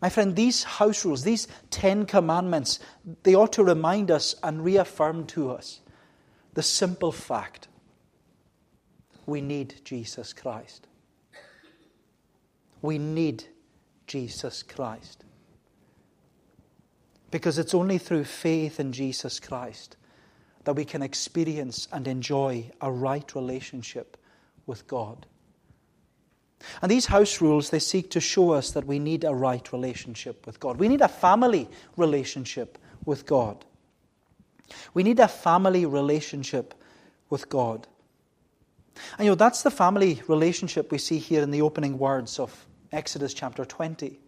My 0.00 0.08
friend, 0.10 0.36
these 0.36 0.62
house 0.62 1.04
rules, 1.04 1.22
these 1.22 1.48
Ten 1.70 2.04
Commandments, 2.04 2.78
they 3.22 3.34
ought 3.34 3.52
to 3.54 3.64
remind 3.64 4.10
us 4.10 4.34
and 4.42 4.64
reaffirm 4.64 5.26
to 5.28 5.50
us 5.50 5.80
the 6.54 6.62
simple 6.62 7.12
fact 7.12 7.68
we 9.24 9.40
need 9.40 9.80
Jesus 9.84 10.32
Christ. 10.32 10.86
We 12.82 12.98
need 12.98 13.44
Jesus 14.06 14.62
Christ. 14.62 15.24
Because 17.30 17.58
it's 17.58 17.74
only 17.74 17.98
through 17.98 18.24
faith 18.24 18.78
in 18.78 18.92
Jesus 18.92 19.40
Christ 19.40 19.96
that 20.64 20.74
we 20.74 20.84
can 20.84 21.02
experience 21.02 21.88
and 21.92 22.06
enjoy 22.06 22.70
a 22.80 22.90
right 22.90 23.34
relationship 23.34 24.16
with 24.66 24.86
God. 24.86 25.26
And 26.82 26.90
these 26.90 27.06
house 27.06 27.40
rules, 27.40 27.70
they 27.70 27.78
seek 27.78 28.10
to 28.10 28.20
show 28.20 28.50
us 28.52 28.70
that 28.72 28.86
we 28.86 28.98
need 28.98 29.24
a 29.24 29.34
right 29.34 29.72
relationship 29.72 30.46
with 30.46 30.58
God. 30.58 30.78
We 30.78 30.88
need 30.88 31.00
a 31.00 31.08
family 31.08 31.68
relationship 31.96 32.78
with 33.04 33.26
God. 33.26 33.64
We 34.94 35.02
need 35.02 35.20
a 35.20 35.28
family 35.28 35.86
relationship 35.86 36.74
with 37.30 37.48
God. 37.48 37.86
And 39.18 39.26
you 39.26 39.30
know, 39.30 39.36
that's 39.36 39.62
the 39.62 39.70
family 39.70 40.22
relationship 40.26 40.90
we 40.90 40.98
see 40.98 41.18
here 41.18 41.42
in 41.42 41.50
the 41.50 41.62
opening 41.62 41.98
words 41.98 42.38
of 42.38 42.66
Exodus 42.92 43.34
chapter 43.34 43.64
20, 43.64 44.18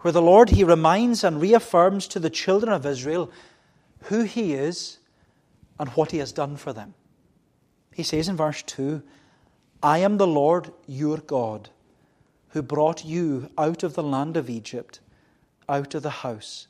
where 0.00 0.12
the 0.12 0.22
Lord, 0.22 0.50
He 0.50 0.64
reminds 0.64 1.24
and 1.24 1.40
reaffirms 1.40 2.08
to 2.08 2.18
the 2.18 2.30
children 2.30 2.72
of 2.72 2.86
Israel 2.86 3.30
who 4.04 4.22
He 4.22 4.54
is 4.54 4.98
and 5.78 5.88
what 5.90 6.10
He 6.10 6.18
has 6.18 6.32
done 6.32 6.56
for 6.56 6.72
them. 6.72 6.94
He 7.94 8.02
says 8.02 8.28
in 8.28 8.36
verse 8.36 8.62
2 8.62 9.02
I 9.84 9.98
am 9.98 10.16
the 10.16 10.26
Lord 10.26 10.72
your 10.86 11.18
God, 11.18 11.68
who 12.48 12.62
brought 12.62 13.04
you 13.04 13.50
out 13.58 13.82
of 13.82 13.92
the 13.92 14.02
land 14.02 14.38
of 14.38 14.48
Egypt, 14.48 15.00
out 15.68 15.94
of 15.94 16.02
the 16.02 16.08
house 16.08 16.68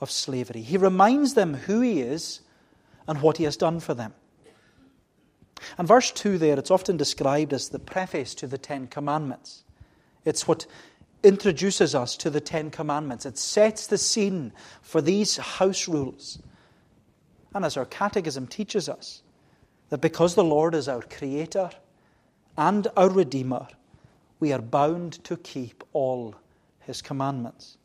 of 0.00 0.12
slavery. 0.12 0.62
He 0.62 0.76
reminds 0.76 1.34
them 1.34 1.54
who 1.54 1.80
He 1.80 2.00
is 2.00 2.40
and 3.08 3.20
what 3.20 3.38
He 3.38 3.44
has 3.44 3.56
done 3.56 3.80
for 3.80 3.94
them. 3.94 4.14
And 5.76 5.88
verse 5.88 6.12
2 6.12 6.38
there, 6.38 6.56
it's 6.56 6.70
often 6.70 6.96
described 6.96 7.52
as 7.52 7.70
the 7.70 7.80
preface 7.80 8.32
to 8.36 8.46
the 8.46 8.58
Ten 8.58 8.86
Commandments. 8.86 9.64
It's 10.24 10.46
what 10.46 10.64
introduces 11.24 11.96
us 11.96 12.16
to 12.18 12.30
the 12.30 12.40
Ten 12.40 12.70
Commandments. 12.70 13.26
It 13.26 13.38
sets 13.38 13.88
the 13.88 13.98
scene 13.98 14.52
for 14.82 15.02
these 15.02 15.36
house 15.36 15.88
rules. 15.88 16.38
And 17.56 17.64
as 17.64 17.76
our 17.76 17.86
catechism 17.86 18.46
teaches 18.46 18.88
us, 18.88 19.22
that 19.88 20.00
because 20.00 20.36
the 20.36 20.44
Lord 20.44 20.76
is 20.76 20.86
our 20.86 21.02
Creator, 21.02 21.70
and 22.56 22.86
our 22.96 23.08
Redeemer, 23.08 23.66
we 24.40 24.52
are 24.52 24.60
bound 24.60 25.22
to 25.24 25.36
keep 25.36 25.84
all 25.92 26.34
his 26.80 27.00
commandments. 27.00 27.76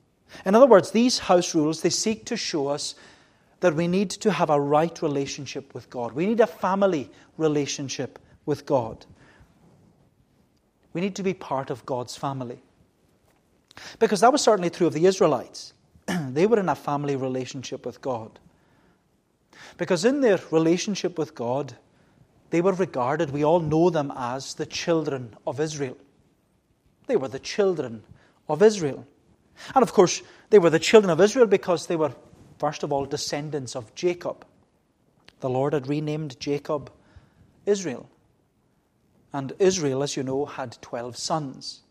In 0.46 0.56
other 0.56 0.66
words, 0.66 0.92
these 0.92 1.20
house 1.20 1.56
rules, 1.56 1.82
they 1.82 1.90
seek 1.90 2.26
to 2.26 2.36
show 2.36 2.68
us 2.68 2.96
that 3.60 3.74
we 3.74 3.88
need 3.88 4.10
to 4.10 4.32
have 4.32 4.50
a 4.50 4.60
right 4.60 5.02
relationship 5.02 5.74
with 5.74 5.90
God. 5.90 6.12
We 6.12 6.26
need 6.26 6.40
a 6.40 6.48
family 6.48 7.10
relationship 7.38 8.20
with 8.46 8.66
God. 8.66 9.06
We 10.94 11.02
need 11.02 11.16
to 11.16 11.24
be 11.24 11.34
part 11.34 11.70
of 11.70 11.86
God's 11.86 12.16
family. 12.16 12.60
Because 14.00 14.22
that 14.22 14.32
was 14.32 14.42
certainly 14.42 14.70
true 14.70 14.88
of 14.88 14.94
the 14.94 15.06
Israelites. 15.06 15.74
they 16.08 16.48
were 16.48 16.60
in 16.60 16.70
a 16.70 16.76
family 16.76 17.16
relationship 17.16 17.86
with 17.86 18.02
God. 18.02 18.40
Because 19.78 20.06
in 20.06 20.22
their 20.22 20.40
relationship 20.52 21.18
with 21.18 21.36
God, 21.36 21.76
they 22.50 22.62
were 22.62 22.74
regarded, 22.74 23.32
we 23.32 23.44
all 23.44 23.60
know 23.60 23.90
them 23.90 24.12
as 24.16 24.54
the 24.54 24.66
children 24.66 25.36
of 25.46 25.60
Israel. 25.60 25.98
They 27.08 27.16
were 27.16 27.28
the 27.28 27.40
children 27.40 28.04
of 28.48 28.62
Israel. 28.62 29.06
And 29.76 29.84
of 29.84 29.94
course, 29.94 30.22
they 30.50 30.60
were 30.60 30.70
the 30.70 30.80
children 30.80 31.10
of 31.10 31.20
Israel 31.20 31.48
because 31.48 31.88
they 31.88 31.96
were, 31.96 32.14
first 32.60 32.84
of 32.84 32.94
all, 32.94 33.06
descendants 33.06 33.76
of 33.76 33.94
Jacob. 33.96 34.46
The 35.40 35.50
Lord 35.50 35.74
had 35.74 35.88
renamed 35.88 36.40
Jacob 36.40 36.92
Israel. 37.66 38.10
And 39.34 39.54
Israel, 39.60 40.04
as 40.04 40.16
you 40.16 40.24
know, 40.24 40.46
had 40.46 40.78
12 40.82 41.18
sons. 41.18 41.82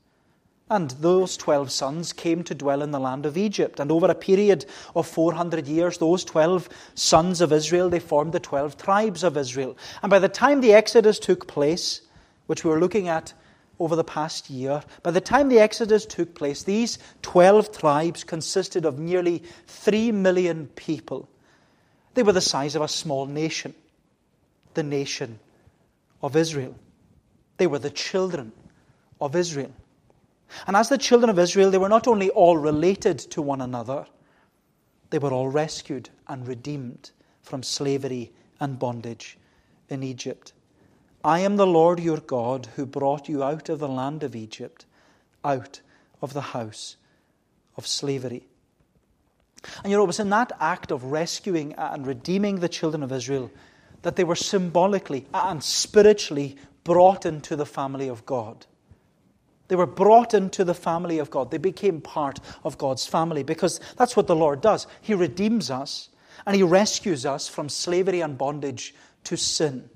And 0.68 0.90
those 0.90 1.36
12 1.36 1.70
sons 1.70 2.12
came 2.12 2.42
to 2.44 2.54
dwell 2.54 2.82
in 2.82 2.90
the 2.90 2.98
land 2.98 3.24
of 3.24 3.36
Egypt. 3.36 3.78
And 3.78 3.92
over 3.92 4.06
a 4.06 4.16
period 4.16 4.66
of 4.96 5.06
400 5.06 5.68
years, 5.68 5.98
those 5.98 6.24
12 6.24 6.68
sons 6.94 7.40
of 7.40 7.52
Israel, 7.52 7.88
they 7.88 8.00
formed 8.00 8.32
the 8.32 8.40
12 8.40 8.76
tribes 8.76 9.22
of 9.22 9.36
Israel. 9.36 9.76
And 10.02 10.10
by 10.10 10.18
the 10.18 10.28
time 10.28 10.60
the 10.60 10.72
Exodus 10.72 11.20
took 11.20 11.46
place, 11.46 12.00
which 12.46 12.64
we 12.64 12.70
were 12.70 12.80
looking 12.80 13.06
at 13.06 13.32
over 13.78 13.94
the 13.94 14.02
past 14.02 14.50
year, 14.50 14.82
by 15.04 15.12
the 15.12 15.20
time 15.20 15.48
the 15.48 15.60
Exodus 15.60 16.04
took 16.04 16.34
place, 16.34 16.64
these 16.64 16.98
12 17.22 17.78
tribes 17.78 18.24
consisted 18.24 18.84
of 18.84 18.98
nearly 18.98 19.44
3 19.68 20.10
million 20.10 20.66
people. 20.74 21.28
They 22.14 22.24
were 22.24 22.32
the 22.32 22.40
size 22.40 22.74
of 22.74 22.82
a 22.82 22.88
small 22.88 23.26
nation, 23.26 23.72
the 24.74 24.82
nation 24.82 25.38
of 26.22 26.34
Israel. 26.34 26.74
They 27.58 27.68
were 27.68 27.78
the 27.78 27.90
children 27.90 28.50
of 29.20 29.36
Israel. 29.36 29.70
And 30.66 30.76
as 30.76 30.88
the 30.88 30.98
children 30.98 31.30
of 31.30 31.38
Israel, 31.38 31.70
they 31.70 31.78
were 31.78 31.88
not 31.88 32.06
only 32.06 32.30
all 32.30 32.56
related 32.56 33.18
to 33.18 33.42
one 33.42 33.60
another, 33.60 34.06
They 35.10 35.18
were 35.18 35.32
all 35.32 35.48
rescued 35.48 36.10
and 36.26 36.46
redeemed 36.46 37.10
from 37.42 37.62
slavery 37.62 38.32
and 38.58 38.78
bondage 38.78 39.38
in 39.88 40.02
Egypt. 40.02 40.52
I 41.24 41.40
am 41.40 41.56
the 41.56 41.66
Lord 41.66 42.00
your 42.00 42.18
God 42.18 42.68
who 42.76 42.86
brought 42.86 43.28
you 43.28 43.42
out 43.42 43.68
of 43.68 43.78
the 43.78 43.88
land 43.88 44.22
of 44.22 44.34
Egypt, 44.34 44.86
out 45.44 45.80
of 46.20 46.32
the 46.32 46.40
house 46.40 46.96
of 47.76 47.86
slavery. 47.86 48.46
And 49.82 49.90
you 49.90 49.96
know, 49.96 50.04
it 50.04 50.08
was 50.08 50.20
in 50.20 50.30
that 50.30 50.52
act 50.60 50.90
of 50.90 51.04
rescuing 51.04 51.72
and 51.74 52.06
redeeming 52.06 52.56
the 52.56 52.68
children 52.68 53.02
of 53.02 53.12
Israel 53.12 53.50
that 54.02 54.16
they 54.16 54.24
were 54.24 54.36
symbolically 54.36 55.26
and 55.34 55.62
spiritually 55.62 56.56
brought 56.84 57.26
into 57.26 57.56
the 57.56 57.66
family 57.66 58.08
of 58.08 58.24
God. 58.26 58.66
They 59.68 59.76
were 59.76 59.86
brought 59.86 60.34
into 60.34 60.64
the 60.64 60.74
family 60.74 61.18
of 61.18 61.30
God. 61.30 61.50
They 61.50 61.58
became 61.58 62.00
part 62.00 62.40
of 62.64 62.78
God's 62.78 63.06
family 63.06 63.42
because 63.42 63.80
that's 63.96 64.16
what 64.16 64.26
the 64.26 64.36
Lord 64.36 64.60
does. 64.60 64.86
He 65.00 65.14
redeems 65.14 65.70
us 65.70 66.08
and 66.46 66.54
He 66.54 66.62
rescues 66.62 67.26
us 67.26 67.48
from 67.48 67.68
slavery 67.68 68.20
and 68.20 68.38
bondage 68.38 68.94
to 69.24 69.36
sin. 69.36 69.88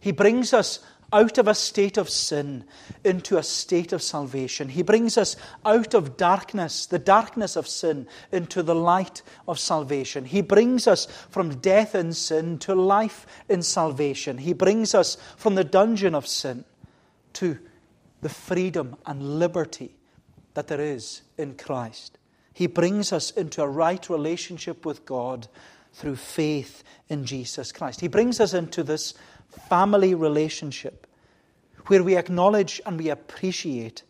He 0.00 0.12
brings 0.12 0.52
us 0.52 0.80
out 1.12 1.36
of 1.36 1.46
a 1.46 1.54
state 1.54 1.98
of 1.98 2.08
sin 2.08 2.64
into 3.04 3.36
a 3.36 3.42
state 3.42 3.92
of 3.92 4.02
salvation. 4.02 4.68
He 4.68 4.82
brings 4.82 5.18
us 5.18 5.36
out 5.64 5.94
of 5.94 6.16
darkness, 6.16 6.86
the 6.86 6.98
darkness 6.98 7.54
of 7.54 7.68
sin, 7.68 8.06
into 8.32 8.62
the 8.62 8.74
light 8.74 9.22
of 9.46 9.58
salvation. 9.58 10.24
He 10.24 10.40
brings 10.40 10.86
us 10.86 11.06
from 11.28 11.56
death 11.56 11.94
in 11.94 12.14
sin 12.14 12.58
to 12.60 12.74
life 12.74 13.26
in 13.48 13.62
salvation. 13.62 14.38
He 14.38 14.54
brings 14.54 14.94
us 14.94 15.18
from 15.36 15.54
the 15.54 15.64
dungeon 15.64 16.14
of 16.14 16.26
sin 16.26 16.64
to 17.34 17.58
the 18.22 18.28
freedom 18.28 18.96
and 19.04 19.38
liberty 19.38 19.94
that 20.54 20.68
there 20.68 20.80
is 20.80 21.22
in 21.36 21.54
Christ. 21.54 22.18
He 22.54 22.66
brings 22.66 23.12
us 23.12 23.30
into 23.30 23.62
a 23.62 23.68
right 23.68 24.08
relationship 24.08 24.86
with 24.86 25.04
God 25.04 25.48
through 25.92 26.16
faith 26.16 26.82
in 27.08 27.24
Jesus 27.24 27.72
Christ. 27.72 28.00
He 28.00 28.08
brings 28.08 28.40
us 28.40 28.54
into 28.54 28.82
this 28.82 29.14
family 29.68 30.14
relationship 30.14 31.06
where 31.86 32.02
we 32.02 32.16
acknowledge 32.16 32.80
and 32.86 32.98
we 32.98 33.10
appreciate 33.10 34.02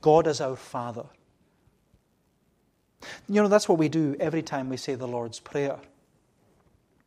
God 0.00 0.26
as 0.26 0.40
our 0.40 0.56
Father. 0.56 1.04
You 3.28 3.42
know, 3.42 3.48
that's 3.48 3.68
what 3.68 3.78
we 3.78 3.88
do 3.88 4.16
every 4.20 4.42
time 4.42 4.68
we 4.68 4.76
say 4.76 4.94
the 4.94 5.08
Lord's 5.08 5.40
Prayer. 5.40 5.78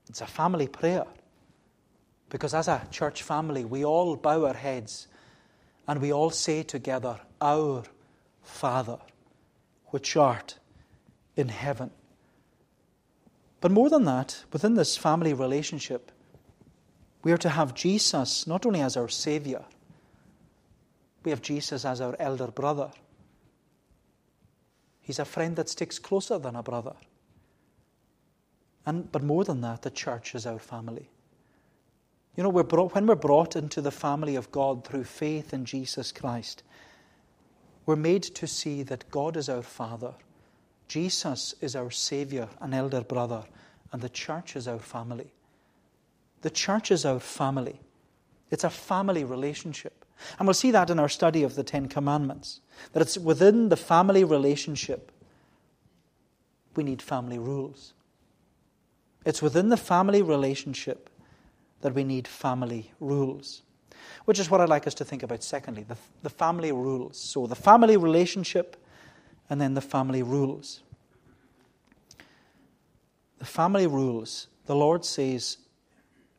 It's 0.10 0.22
a 0.22 0.28
family 0.28 0.68
prayer. 0.68 1.06
Because 2.30 2.54
as 2.54 2.68
a 2.68 2.86
church 2.92 3.24
family, 3.24 3.66
we 3.66 3.86
all 3.86 4.16
bow 4.16 4.46
our 4.46 4.54
heads 4.54 5.08
and 5.90 6.04
we 6.04 6.14
all 6.14 6.30
say 6.30 6.62
together, 6.62 7.20
Our 7.42 7.82
Father, 8.44 9.00
which 9.88 10.16
art 10.16 10.60
in 11.36 11.50
heaven. 11.50 11.90
But 13.60 13.72
more 13.72 13.90
than 13.90 14.06
that, 14.06 14.44
within 14.54 14.76
this 14.76 14.96
family 14.96 15.34
relationship, 15.34 16.12
we 17.24 17.32
are 17.32 17.40
to 17.40 17.50
have 17.50 17.74
Jesus 17.74 18.46
not 18.46 18.68
only 18.68 18.82
as 18.82 18.96
our 18.96 19.10
Savior, 19.10 19.66
we 21.24 21.32
have 21.32 21.42
Jesus 21.42 21.84
as 21.84 22.00
our 22.02 22.16
elder 22.20 22.48
brother. 22.48 22.92
He's 25.02 25.18
a 25.18 25.26
friend 25.26 25.56
that 25.56 25.70
sticks 25.70 25.98
closer 25.98 26.38
than 26.38 26.56
a 26.56 26.62
brother. 26.62 26.94
And, 28.86 29.12
but 29.12 29.24
more 29.24 29.44
than 29.44 29.62
that, 29.62 29.82
the 29.82 29.90
church 29.90 30.36
is 30.36 30.46
our 30.46 30.60
family. 30.60 31.10
You 32.40 32.44
know, 32.44 32.50
we're 32.52 32.64
brought, 32.64 32.96
when 32.96 33.06
we're 33.06 33.16
brought 33.16 33.58
into 33.58 33.82
the 33.82 33.92
family 33.92 34.38
of 34.38 34.50
God 34.50 34.86
through 34.86 35.04
faith 35.04 35.54
in 35.54 35.66
Jesus 35.66 36.14
Christ, 36.14 36.64
we're 37.86 37.98
made 37.98 38.24
to 38.24 38.48
see 38.48 38.82
that 38.84 39.12
God 39.12 39.36
is 39.36 39.50
our 39.50 39.62
Father, 39.62 40.14
Jesus 40.88 41.54
is 41.60 41.76
our 41.76 41.92
Savior 41.92 42.48
and 42.62 42.74
elder 42.74 43.02
brother, 43.02 43.44
and 43.92 44.02
the 44.02 44.08
church 44.08 44.56
is 44.56 44.70
our 44.70 44.80
family. 44.80 45.34
The 46.42 46.50
church 46.50 46.92
is 46.92 47.06
our 47.06 47.20
family. 47.20 47.82
It's 48.52 48.64
a 48.64 48.70
family 48.70 49.26
relationship. 49.26 50.06
And 50.38 50.48
we'll 50.48 50.54
see 50.54 50.72
that 50.72 50.90
in 50.90 50.98
our 50.98 51.10
study 51.10 51.44
of 51.44 51.56
the 51.56 51.64
Ten 51.66 51.90
Commandments, 51.90 52.62
that 52.94 53.02
it's 53.02 53.18
within 53.18 53.68
the 53.68 53.76
family 53.76 54.24
relationship 54.24 55.12
we 56.74 56.86
need 56.86 57.02
family 57.02 57.38
rules. 57.38 57.92
It's 59.26 59.42
within 59.42 59.68
the 59.68 59.76
family 59.76 60.22
relationship 60.22 61.10
that 61.82 61.94
we 61.94 62.04
need 62.04 62.28
family 62.28 62.92
rules, 63.00 63.62
which 64.26 64.40
is 64.40 64.50
what 64.50 64.62
I'd 64.62 64.70
like 64.70 64.88
us 64.88 64.94
to 64.96 65.06
think 65.06 65.24
about 65.24 65.44
secondly 65.44 65.84
the, 65.84 65.98
the 66.24 66.30
family 66.30 66.72
rules. 66.72 67.18
So, 67.18 67.48
the 67.48 67.56
family 67.56 67.98
relationship 67.98 68.76
and 69.50 69.60
then 69.60 69.74
the 69.74 69.82
family 69.82 70.24
rules. 70.24 70.82
The 73.40 73.46
family 73.46 73.88
rules, 73.88 74.48
the 74.66 74.76
Lord 74.76 75.06
says, 75.06 75.58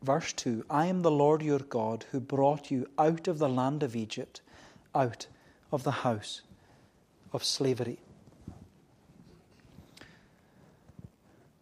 verse 0.01 0.33
2 0.33 0.65
I 0.69 0.85
am 0.85 1.01
the 1.01 1.11
Lord 1.11 1.41
your 1.41 1.59
God 1.59 2.05
who 2.11 2.19
brought 2.19 2.71
you 2.71 2.87
out 2.97 3.27
of 3.27 3.39
the 3.39 3.49
land 3.49 3.83
of 3.83 3.95
Egypt, 3.95 4.41
out 4.93 5.27
of 5.71 5.83
the 5.83 5.91
house 5.91 6.41
of 7.33 7.43
slavery. 7.43 7.99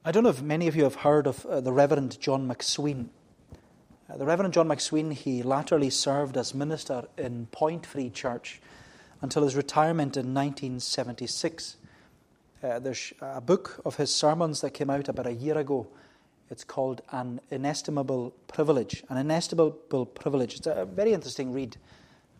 I 0.03 0.11
don't 0.11 0.23
know 0.23 0.29
if 0.29 0.41
many 0.41 0.67
of 0.67 0.75
you 0.75 0.83
have 0.83 0.95
heard 0.95 1.27
of 1.27 1.45
uh, 1.45 1.61
the 1.61 1.73
Reverend 1.73 2.19
John 2.19 2.47
McSween. 2.47 3.09
Uh, 4.09 4.17
the 4.17 4.25
Reverend 4.25 4.53
John 4.53 4.67
McSween, 4.67 5.13
he 5.13 5.43
latterly 5.43 5.89
served 5.89 6.37
as 6.37 6.53
minister 6.53 7.07
in 7.17 7.47
Point 7.47 7.85
Free 7.85 8.09
Church 8.09 8.61
until 9.21 9.43
his 9.43 9.55
retirement 9.55 10.17
in 10.17 10.33
1976. 10.33 11.75
Uh, 12.63 12.79
there's 12.79 13.13
a 13.21 13.41
book 13.41 13.81
of 13.85 13.97
his 13.97 14.13
sermons 14.13 14.61
that 14.61 14.71
came 14.71 14.89
out 14.89 15.09
about 15.09 15.27
a 15.27 15.33
year 15.33 15.57
ago 15.57 15.87
it's 16.49 16.63
called 16.63 17.01
An 17.11 17.39
Inestimable 17.51 18.33
Privilege. 18.47 19.03
An 19.09 19.17
Inestimable 19.17 20.05
Privilege. 20.05 20.55
It's 20.55 20.67
a 20.67 20.85
very 20.85 21.13
interesting 21.13 21.53
read 21.53 21.77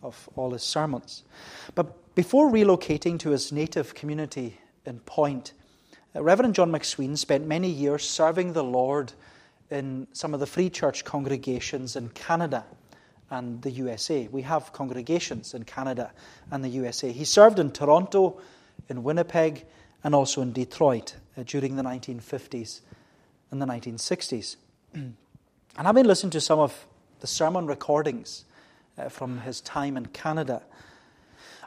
of 0.01 0.27
all 0.35 0.51
his 0.51 0.63
sermons. 0.63 1.23
But 1.75 2.15
before 2.15 2.49
relocating 2.51 3.19
to 3.19 3.29
his 3.29 3.51
native 3.51 3.93
community 3.93 4.57
in 4.85 4.99
Point, 5.01 5.53
uh, 6.15 6.23
Reverend 6.23 6.55
John 6.55 6.71
McSween 6.71 7.17
spent 7.17 7.45
many 7.45 7.69
years 7.69 8.09
serving 8.09 8.53
the 8.53 8.63
Lord 8.63 9.13
in 9.69 10.07
some 10.13 10.33
of 10.33 10.39
the 10.39 10.47
free 10.47 10.69
church 10.69 11.05
congregations 11.05 11.95
in 11.95 12.09
Canada 12.09 12.65
and 13.29 13.61
the 13.61 13.71
USA. 13.71 14.27
We 14.31 14.41
have 14.41 14.73
congregations 14.73 15.53
in 15.53 15.63
Canada 15.63 16.11
and 16.51 16.63
the 16.63 16.69
USA. 16.69 17.11
He 17.11 17.25
served 17.25 17.59
in 17.59 17.71
Toronto, 17.71 18.41
in 18.89 19.03
Winnipeg, 19.03 19.65
and 20.03 20.15
also 20.15 20.41
in 20.41 20.51
Detroit 20.51 21.15
uh, 21.37 21.43
during 21.45 21.75
the 21.75 21.83
1950s 21.83 22.81
and 23.51 23.61
the 23.61 23.65
1960s. 23.65 24.55
and 24.93 25.15
having 25.77 26.05
listened 26.05 26.31
to 26.31 26.41
some 26.41 26.59
of 26.59 26.87
the 27.19 27.27
sermon 27.27 27.67
recordings 27.67 28.45
uh, 28.97 29.09
from 29.09 29.41
his 29.41 29.61
time 29.61 29.97
in 29.97 30.07
Canada, 30.07 30.63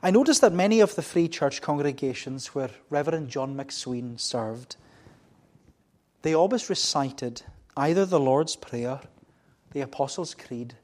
I 0.02 0.10
noticed 0.10 0.40
that 0.40 0.52
many 0.52 0.80
of 0.80 0.96
the 0.96 1.02
free 1.02 1.28
church 1.28 1.62
congregations 1.62 2.48
where 2.48 2.70
Reverend 2.90 3.28
John 3.28 3.54
McSween 3.54 4.18
served, 4.18 4.74
they 6.22 6.34
always 6.34 6.68
recited 6.68 7.42
either 7.76 8.04
the 8.04 8.20
Lord's 8.20 8.56
Prayer, 8.56 9.00
the 9.72 9.80
Apostles' 9.80 10.34
Creed, 10.34 10.74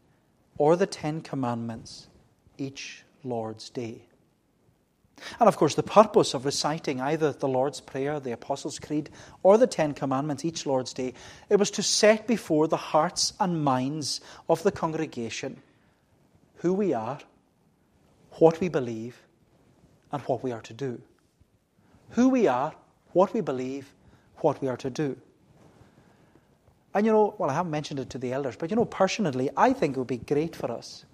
or 0.57 0.77
the 0.77 0.87
Ten 0.87 1.21
Commandments 1.21 2.09
each 2.57 3.05
Lord's 3.23 3.71
Day. 3.71 4.03
And 5.41 5.49
of 5.49 5.57
course, 5.57 5.75
the 5.75 5.83
purpose 5.83 6.35
of 6.35 6.45
reciting 6.45 7.01
either 7.01 7.33
the 7.33 7.49
Lord's 7.49 7.81
Prayer, 7.81 8.21
the 8.21 8.33
Apostles' 8.33 8.79
Creed, 8.79 9.11
or 9.43 9.59
the 9.59 9.67
Ten 9.67 9.93
Commandments 9.93 10.45
each 10.45 10.65
Lord's 10.67 10.93
Day, 10.93 11.15
it 11.49 11.57
was 11.57 11.71
to 11.73 11.83
set 11.83 12.27
before 12.27 12.69
the 12.69 12.77
hearts 12.77 13.33
and 13.41 13.65
minds 13.65 14.21
of 14.49 14.63
the 14.63 14.73
congregation 14.73 15.61
who 16.57 16.73
we 16.73 16.93
are, 16.93 17.19
what 18.33 18.61
we 18.61 18.69
believe, 18.69 19.17
and 20.13 20.23
what 20.23 20.43
we 20.43 20.53
are 20.53 20.63
to 20.63 20.75
do. 20.75 21.01
Who 22.11 22.29
we 22.29 22.47
are, 22.47 22.75
what 23.13 23.35
we 23.35 23.41
believe, 23.41 23.93
what 24.37 24.61
we 24.61 24.69
are 24.69 24.77
to 24.79 24.91
do. 24.91 25.17
And 26.99 27.07
you 27.07 27.13
know, 27.13 27.37
well, 27.39 27.49
I 27.49 27.55
haven't 27.55 27.71
mentioned 27.71 28.01
it 28.01 28.11
to 28.11 28.19
the 28.19 28.33
elders, 28.33 28.57
but 28.57 28.71
you 28.71 28.77
know, 28.77 28.85
personally, 28.85 29.51
I 29.57 29.73
think 29.73 29.95
it 29.95 30.01
would 30.01 30.09
be 30.09 30.17
great 30.17 30.57
for 30.57 30.69
us 30.73 31.05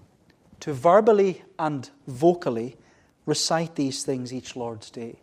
to 0.61 0.73
verbally 0.73 1.45
and 1.59 1.91
vocally 2.07 2.79
recite 3.27 3.75
these 3.75 4.03
things 4.03 4.33
each 4.33 4.57
Lord's 4.57 4.89
Day. 4.89 5.21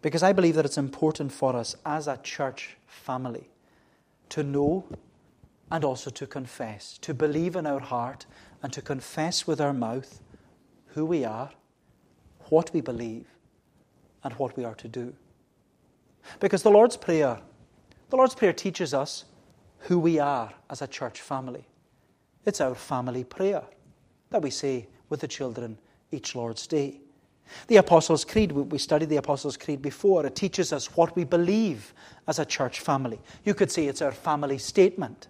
Because 0.00 0.24
I 0.24 0.32
believe 0.32 0.56
that 0.56 0.64
it's 0.64 0.76
important 0.76 1.30
for 1.30 1.54
us 1.54 1.76
as 1.86 2.08
a 2.08 2.16
church 2.16 2.76
family 2.88 3.48
to 4.30 4.42
know 4.42 4.88
and 5.70 5.84
also 5.84 6.10
to 6.10 6.26
confess, 6.26 6.98
to 6.98 7.14
believe 7.14 7.54
in 7.54 7.64
our 7.64 7.78
heart 7.78 8.26
and 8.60 8.72
to 8.72 8.82
confess 8.82 9.46
with 9.46 9.60
our 9.60 9.72
mouth 9.72 10.20
who 10.94 11.04
we 11.04 11.24
are, 11.24 11.52
what 12.48 12.74
we 12.74 12.80
believe, 12.80 13.26
and 14.24 14.34
what 14.34 14.56
we 14.56 14.64
are 14.64 14.74
to 14.74 14.88
do. 14.88 15.14
Because 16.40 16.64
the 16.64 16.72
Lord's 16.72 16.96
Prayer, 16.96 17.38
the 18.12 18.16
Lord's 18.18 18.34
Prayer 18.34 18.52
teaches 18.52 18.92
us 18.92 19.24
who 19.78 19.98
we 19.98 20.18
are 20.18 20.52
as 20.68 20.82
a 20.82 20.86
church 20.86 21.22
family. 21.22 21.64
It's 22.44 22.60
our 22.60 22.74
family 22.74 23.24
prayer 23.24 23.62
that 24.28 24.42
we 24.42 24.50
say 24.50 24.86
with 25.08 25.20
the 25.20 25.28
children 25.28 25.78
each 26.10 26.34
Lord's 26.34 26.66
Day. 26.66 27.00
The 27.68 27.76
Apostles' 27.76 28.26
Creed, 28.26 28.52
we 28.52 28.76
studied 28.76 29.08
the 29.08 29.16
Apostles' 29.16 29.56
Creed 29.56 29.80
before. 29.80 30.26
It 30.26 30.36
teaches 30.36 30.74
us 30.74 30.94
what 30.94 31.16
we 31.16 31.24
believe 31.24 31.94
as 32.28 32.38
a 32.38 32.44
church 32.44 32.80
family. 32.80 33.18
You 33.46 33.54
could 33.54 33.70
say 33.70 33.86
it's 33.86 34.02
our 34.02 34.12
family 34.12 34.58
statement. 34.58 35.28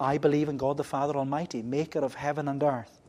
I 0.00 0.16
believe 0.16 0.48
in 0.48 0.56
God 0.56 0.78
the 0.78 0.84
Father 0.84 1.16
Almighty, 1.16 1.60
maker 1.60 1.98
of 1.98 2.14
heaven 2.14 2.48
and 2.48 2.62
earth. 2.62 3.02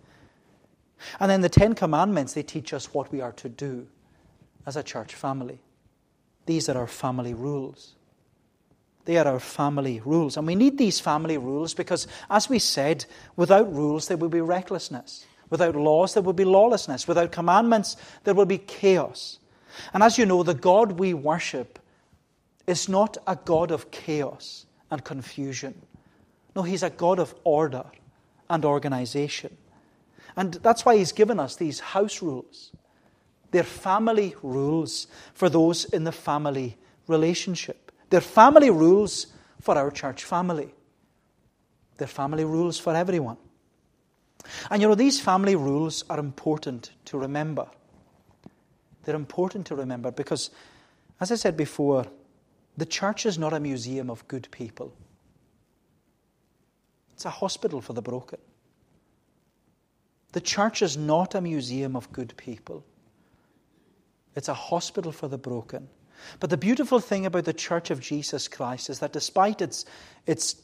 And 1.17 1.31
then 1.31 1.39
the 1.39 1.47
Ten 1.47 1.75
Commandments, 1.75 2.33
they 2.33 2.43
teach 2.43 2.73
us 2.73 2.93
what 2.93 3.09
we 3.09 3.21
are 3.21 3.31
to 3.31 3.47
do 3.47 3.87
as 4.65 4.75
a 4.75 4.83
church 4.83 5.15
family. 5.15 5.59
These 6.45 6.67
are 6.67 6.77
our 6.77 6.87
family 6.87 7.33
rules. 7.33 7.95
They 9.05 9.17
are 9.17 9.27
our 9.27 9.39
family 9.39 10.01
rules. 10.05 10.37
And 10.37 10.47
we 10.47 10.55
need 10.55 10.77
these 10.77 10.99
family 10.99 11.37
rules 11.37 11.73
because, 11.73 12.07
as 12.29 12.49
we 12.49 12.59
said, 12.59 13.05
without 13.35 13.73
rules, 13.73 14.07
there 14.07 14.17
will 14.17 14.29
be 14.29 14.41
recklessness. 14.41 15.25
Without 15.49 15.75
laws, 15.75 16.13
there 16.13 16.23
will 16.23 16.33
be 16.33 16.45
lawlessness. 16.45 17.07
Without 17.07 17.31
commandments, 17.31 17.97
there 18.23 18.33
will 18.33 18.45
be 18.45 18.57
chaos. 18.57 19.39
And 19.93 20.01
as 20.01 20.17
you 20.17 20.25
know, 20.25 20.43
the 20.43 20.53
God 20.53 20.93
we 20.93 21.13
worship 21.13 21.79
is 22.65 22.87
not 22.87 23.17
a 23.27 23.35
God 23.35 23.71
of 23.71 23.91
chaos 23.91 24.65
and 24.89 25.03
confusion. 25.03 25.81
No, 26.55 26.61
He's 26.61 26.83
a 26.83 26.89
God 26.89 27.19
of 27.19 27.35
order 27.43 27.83
and 28.49 28.63
organization. 28.63 29.57
And 30.35 30.53
that's 30.53 30.85
why 30.85 30.97
He's 30.97 31.11
given 31.11 31.39
us 31.39 31.55
these 31.57 31.79
house 31.79 32.21
rules. 32.21 32.71
They're 33.51 33.63
family 33.63 34.35
rules 34.41 35.07
for 35.33 35.49
those 35.49 35.85
in 35.85 36.05
the 36.05 36.11
family 36.11 36.77
relationship. 37.07 37.82
They're 38.13 38.21
family 38.21 38.69
rules 38.69 39.25
for 39.59 39.75
our 39.75 39.89
church 39.89 40.23
family. 40.23 40.71
They're 41.97 42.07
family 42.07 42.45
rules 42.45 42.77
for 42.77 42.95
everyone. 42.95 43.37
And 44.69 44.83
you 44.83 44.87
know, 44.87 44.93
these 44.93 45.19
family 45.19 45.55
rules 45.55 46.03
are 46.11 46.19
important 46.19 46.91
to 47.05 47.17
remember. 47.17 47.65
They're 49.03 49.15
important 49.15 49.65
to 49.65 49.75
remember 49.75 50.11
because, 50.11 50.51
as 51.19 51.31
I 51.31 51.35
said 51.37 51.57
before, 51.57 52.05
the 52.77 52.85
church 52.85 53.25
is 53.25 53.39
not 53.39 53.51
a 53.51 53.59
museum 53.59 54.11
of 54.11 54.27
good 54.27 54.47
people, 54.51 54.93
it's 57.13 57.25
a 57.25 57.31
hospital 57.31 57.81
for 57.81 57.93
the 57.93 58.03
broken. 58.03 58.37
The 60.33 60.41
church 60.41 60.83
is 60.83 60.97
not 60.97 61.33
a 61.33 61.41
museum 61.41 61.95
of 61.95 62.11
good 62.11 62.37
people, 62.37 62.85
it's 64.35 64.49
a 64.49 64.53
hospital 64.53 65.11
for 65.11 65.27
the 65.27 65.39
broken. 65.39 65.89
But 66.39 66.49
the 66.49 66.57
beautiful 66.57 66.99
thing 66.99 67.25
about 67.25 67.45
the 67.45 67.53
church 67.53 67.91
of 67.91 67.99
Jesus 67.99 68.47
Christ 68.47 68.89
is 68.89 68.99
that 68.99 69.13
despite 69.13 69.61
its, 69.61 69.85
its 70.25 70.55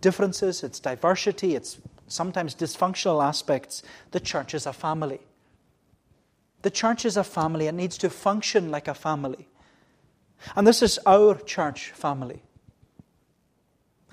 differences, 0.00 0.62
its 0.62 0.80
diversity, 0.80 1.54
its 1.54 1.78
sometimes 2.08 2.54
dysfunctional 2.54 3.24
aspects, 3.24 3.82
the 4.10 4.20
church 4.20 4.54
is 4.54 4.66
a 4.66 4.72
family. 4.72 5.20
The 6.62 6.70
church 6.70 7.04
is 7.04 7.16
a 7.16 7.24
family. 7.24 7.66
It 7.66 7.74
needs 7.74 7.98
to 7.98 8.10
function 8.10 8.70
like 8.70 8.88
a 8.88 8.94
family. 8.94 9.48
And 10.56 10.66
this 10.66 10.82
is 10.82 10.98
our 11.06 11.34
church 11.34 11.90
family. 11.90 12.42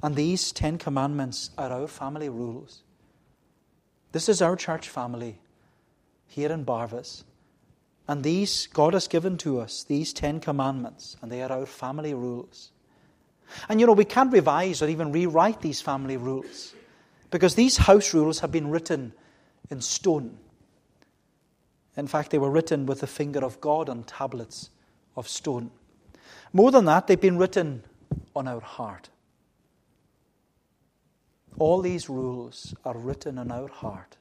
And 0.02 0.16
these 0.16 0.52
Ten 0.52 0.78
Commandments 0.78 1.52
are 1.58 1.72
our 1.72 1.88
family 1.88 2.30
rules. 2.30 2.84
This 4.12 4.30
is 4.30 4.42
our 4.42 4.56
church 4.56 4.90
family 4.90 5.40
here 6.28 6.52
in 6.52 6.66
Barvas. 6.66 7.24
And 8.10 8.24
these, 8.24 8.66
God 8.66 8.96
has 8.96 9.08
given 9.08 9.38
to 9.38 9.60
us 9.60 9.84
these 9.84 10.14
Ten 10.14 10.40
Commandments, 10.40 11.16
and 11.22 11.32
they 11.32 11.44
are 11.44 11.52
our 11.52 11.68
family 11.68 12.16
rules. 12.16 12.72
And 13.70 13.80
you 13.80 13.86
know, 13.86 13.94
we 13.94 14.04
can't 14.04 14.34
revise 14.34 14.82
or 14.82 14.90
even 14.90 15.12
rewrite 15.12 15.62
these 15.62 15.80
family 15.80 16.18
rules 16.18 16.74
because 17.30 17.54
these 17.54 17.78
house 17.78 18.12
rules 18.16 18.40
have 18.40 18.52
been 18.52 18.72
written 18.72 19.14
in 19.70 19.82
stone. 19.82 20.40
In 21.96 22.08
fact, 22.08 22.32
they 22.32 22.40
were 22.40 22.50
written 22.50 22.88
with 22.88 23.02
the 23.02 23.08
finger 23.08 23.46
of 23.46 23.62
God 23.62 23.90
on 23.90 24.02
tablets 24.02 24.72
of 25.16 25.28
stone. 25.28 25.70
More 26.52 26.72
than 26.72 26.86
that, 26.86 27.06
they've 27.06 27.22
been 27.22 27.38
written 27.38 27.84
on 28.36 28.48
our 28.48 28.62
heart. 28.62 29.10
All 31.60 31.80
these 31.82 32.10
rules 32.10 32.74
are 32.84 32.98
written 32.98 33.38
on 33.38 33.52
our 33.52 33.68
heart. 33.68 34.18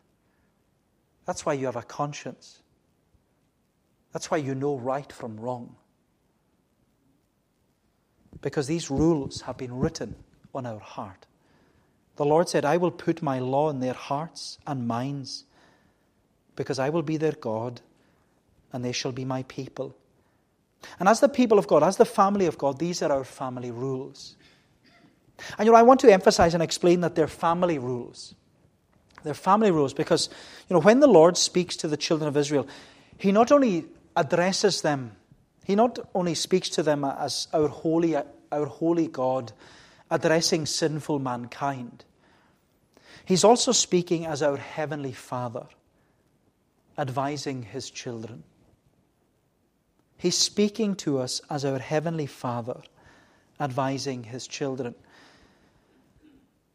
That's 1.24 1.46
why 1.46 1.54
you 1.54 1.64
have 1.64 1.76
a 1.76 1.82
conscience. 1.82 2.60
That's 4.12 4.30
why 4.30 4.38
you 4.38 4.54
know 4.54 4.76
right 4.76 5.12
from 5.12 5.38
wrong. 5.38 5.76
Because 8.40 8.66
these 8.66 8.90
rules 8.90 9.42
have 9.42 9.56
been 9.56 9.78
written 9.78 10.16
on 10.54 10.66
our 10.66 10.78
heart. 10.78 11.26
The 12.16 12.24
Lord 12.24 12.48
said, 12.48 12.64
I 12.64 12.76
will 12.76 12.90
put 12.90 13.22
my 13.22 13.38
law 13.38 13.70
in 13.70 13.80
their 13.80 13.94
hearts 13.94 14.58
and 14.66 14.88
minds, 14.88 15.44
because 16.56 16.78
I 16.78 16.88
will 16.88 17.02
be 17.02 17.16
their 17.16 17.32
God, 17.32 17.80
and 18.72 18.84
they 18.84 18.92
shall 18.92 19.12
be 19.12 19.24
my 19.24 19.44
people. 19.44 19.94
And 20.98 21.08
as 21.08 21.20
the 21.20 21.28
people 21.28 21.58
of 21.58 21.66
God, 21.66 21.82
as 21.82 21.96
the 21.96 22.04
family 22.04 22.46
of 22.46 22.58
God, 22.58 22.78
these 22.78 23.02
are 23.02 23.12
our 23.12 23.24
family 23.24 23.70
rules. 23.70 24.36
And 25.56 25.66
you 25.66 25.72
know, 25.72 25.78
I 25.78 25.82
want 25.82 26.00
to 26.00 26.12
emphasize 26.12 26.54
and 26.54 26.62
explain 26.62 27.00
that 27.02 27.14
they're 27.14 27.28
family 27.28 27.78
rules. 27.78 28.34
They're 29.22 29.34
family 29.34 29.70
rules 29.70 29.94
because, 29.94 30.28
you 30.68 30.74
know, 30.74 30.80
when 30.80 31.00
the 31.00 31.06
Lord 31.06 31.36
speaks 31.36 31.76
to 31.76 31.88
the 31.88 31.96
children 31.96 32.28
of 32.28 32.36
Israel, 32.36 32.66
He 33.16 33.32
not 33.32 33.52
only 33.52 33.86
addresses 34.18 34.82
them, 34.82 35.12
He 35.64 35.74
not 35.76 35.98
only 36.14 36.34
speaks 36.34 36.68
to 36.70 36.82
them 36.82 37.04
as 37.04 37.46
our 37.52 37.68
holy, 37.68 38.16
our 38.16 38.66
holy 38.66 39.06
God 39.06 39.52
addressing 40.10 40.66
sinful 40.66 41.20
mankind, 41.20 42.04
He's 43.24 43.44
also 43.44 43.72
speaking 43.72 44.26
as 44.26 44.42
our 44.42 44.56
Heavenly 44.56 45.12
Father 45.12 45.66
advising 46.96 47.62
His 47.62 47.90
children. 47.90 48.42
He's 50.16 50.36
speaking 50.36 50.96
to 50.96 51.18
us 51.18 51.40
as 51.48 51.64
our 51.64 51.78
Heavenly 51.78 52.26
Father, 52.26 52.80
advising 53.60 54.24
His 54.24 54.48
children. 54.48 54.94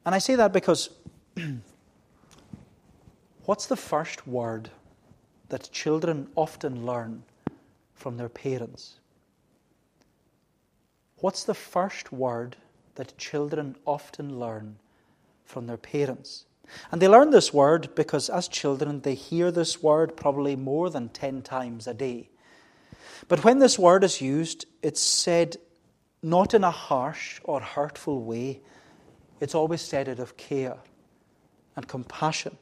And 0.06 0.16
I 0.16 0.20
say 0.20 0.36
that 0.36 0.54
because 0.54 0.90
what's 3.46 3.66
the 3.66 3.76
first 3.76 4.26
word 4.26 4.70
that 5.50 5.70
children 5.72 6.28
often 6.36 6.86
learn 6.86 7.24
from 7.94 8.18
their 8.18 8.30
parents? 8.30 9.00
What's 11.18 11.44
the 11.44 11.54
first 11.54 12.12
word 12.12 12.58
that 12.96 13.18
children 13.18 13.76
often 13.86 14.40
learn 14.40 14.78
from 15.46 15.68
their 15.68 15.78
parents? 15.78 16.46
And 16.92 17.02
they 17.02 17.08
learn 17.08 17.32
this 17.32 17.54
word 17.54 17.90
because 17.96 18.30
as 18.30 18.48
children 18.48 19.02
they 19.02 19.16
hear 19.16 19.52
this 19.52 19.82
word 19.82 20.18
probably 20.18 20.56
more 20.56 20.90
than 20.90 21.10
10 21.10 21.42
times 21.42 21.88
a 21.88 21.94
day. 21.94 22.30
But 23.28 23.44
when 23.44 23.60
this 23.60 23.80
word 23.80 24.04
is 24.04 24.22
used, 24.22 24.66
it's 24.82 25.02
said 25.02 25.58
not 26.22 26.54
in 26.54 26.64
a 26.64 26.72
harsh 26.72 27.40
or 27.44 27.60
hurtful 27.62 28.24
way. 28.24 28.62
It's 29.40 29.56
always 29.56 29.82
said 29.82 30.08
out 30.10 30.20
of 30.20 30.38
care 30.38 30.78
and 31.76 31.88
compassion. 31.88 32.58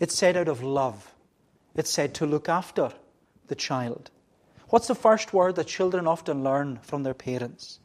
It's 0.00 0.14
said 0.14 0.36
out 0.36 0.48
of 0.48 0.62
love. 0.62 1.14
It's 1.74 1.90
said 1.90 2.14
to 2.14 2.26
look 2.26 2.48
after 2.48 2.92
the 3.48 3.54
child. 3.54 4.10
What's 4.72 4.86
the 4.86 4.94
first 4.94 5.34
word 5.34 5.56
that 5.56 5.66
children 5.66 6.06
often 6.06 6.42
learn 6.42 6.78
from 6.80 7.02
their 7.02 7.12
parents? 7.12 7.78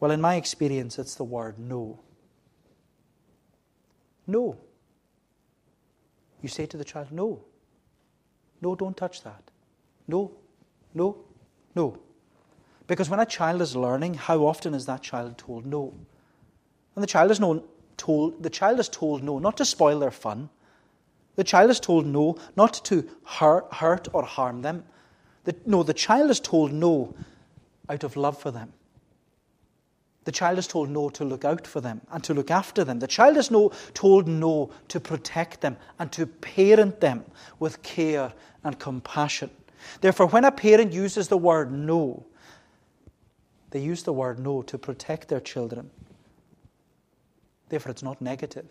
Well, 0.00 0.10
in 0.10 0.20
my 0.20 0.34
experience, 0.34 0.98
it's 0.98 1.14
the 1.14 1.22
word 1.22 1.56
no. 1.56 2.00
No. 4.26 4.56
You 6.40 6.48
say 6.48 6.66
to 6.66 6.76
the 6.76 6.82
child, 6.82 7.12
no. 7.12 7.44
No, 8.60 8.74
don't 8.74 8.96
touch 8.96 9.22
that. 9.22 9.52
No, 10.08 10.32
no, 10.94 11.18
no. 11.76 11.96
Because 12.88 13.08
when 13.08 13.20
a 13.20 13.24
child 13.24 13.62
is 13.62 13.76
learning, 13.76 14.14
how 14.14 14.38
often 14.38 14.74
is 14.74 14.86
that 14.86 15.00
child 15.00 15.38
told 15.38 15.64
no? 15.64 15.94
And 16.96 17.04
the 17.04 17.06
child 17.06 17.30
is 17.30 17.38
no, 17.38 17.62
told, 17.96 18.42
the 18.42 18.50
child 18.50 18.80
is 18.80 18.88
told 18.88 19.22
no, 19.22 19.38
not 19.38 19.56
to 19.58 19.64
spoil 19.64 20.00
their 20.00 20.10
fun. 20.10 20.50
The 21.36 21.44
child 21.44 21.70
is 21.70 21.78
told 21.78 22.04
no, 22.04 22.36
not 22.56 22.84
to 22.86 23.08
hurt, 23.24 23.72
hurt 23.74 24.08
or 24.12 24.24
harm 24.24 24.62
them. 24.62 24.82
The, 25.44 25.56
no, 25.66 25.82
the 25.82 25.94
child 25.94 26.30
is 26.30 26.40
told 26.40 26.72
no 26.72 27.14
out 27.88 28.04
of 28.04 28.16
love 28.16 28.38
for 28.38 28.50
them. 28.50 28.72
The 30.24 30.32
child 30.32 30.58
is 30.58 30.68
told 30.68 30.88
no 30.88 31.08
to 31.10 31.24
look 31.24 31.44
out 31.44 31.66
for 31.66 31.80
them 31.80 32.00
and 32.12 32.22
to 32.24 32.34
look 32.34 32.50
after 32.50 32.84
them. 32.84 33.00
The 33.00 33.08
child 33.08 33.36
is 33.36 33.50
no, 33.50 33.72
told 33.92 34.28
no 34.28 34.70
to 34.88 35.00
protect 35.00 35.60
them 35.60 35.76
and 35.98 36.12
to 36.12 36.26
parent 36.26 37.00
them 37.00 37.24
with 37.58 37.82
care 37.82 38.32
and 38.62 38.78
compassion. 38.78 39.50
Therefore, 40.00 40.26
when 40.26 40.44
a 40.44 40.52
parent 40.52 40.92
uses 40.92 41.26
the 41.26 41.38
word 41.38 41.72
no, 41.72 42.24
they 43.70 43.80
use 43.80 44.04
the 44.04 44.12
word 44.12 44.38
no 44.38 44.62
to 44.62 44.78
protect 44.78 45.28
their 45.28 45.40
children. 45.40 45.90
Therefore, 47.68 47.90
it's 47.90 48.02
not 48.02 48.20
negative, 48.20 48.66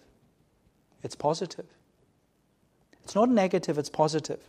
it's 1.04 1.16
positive. 1.16 1.66
It's 3.04 3.16
not 3.16 3.30
negative, 3.30 3.78
it's 3.78 3.90
positive. 3.90 4.40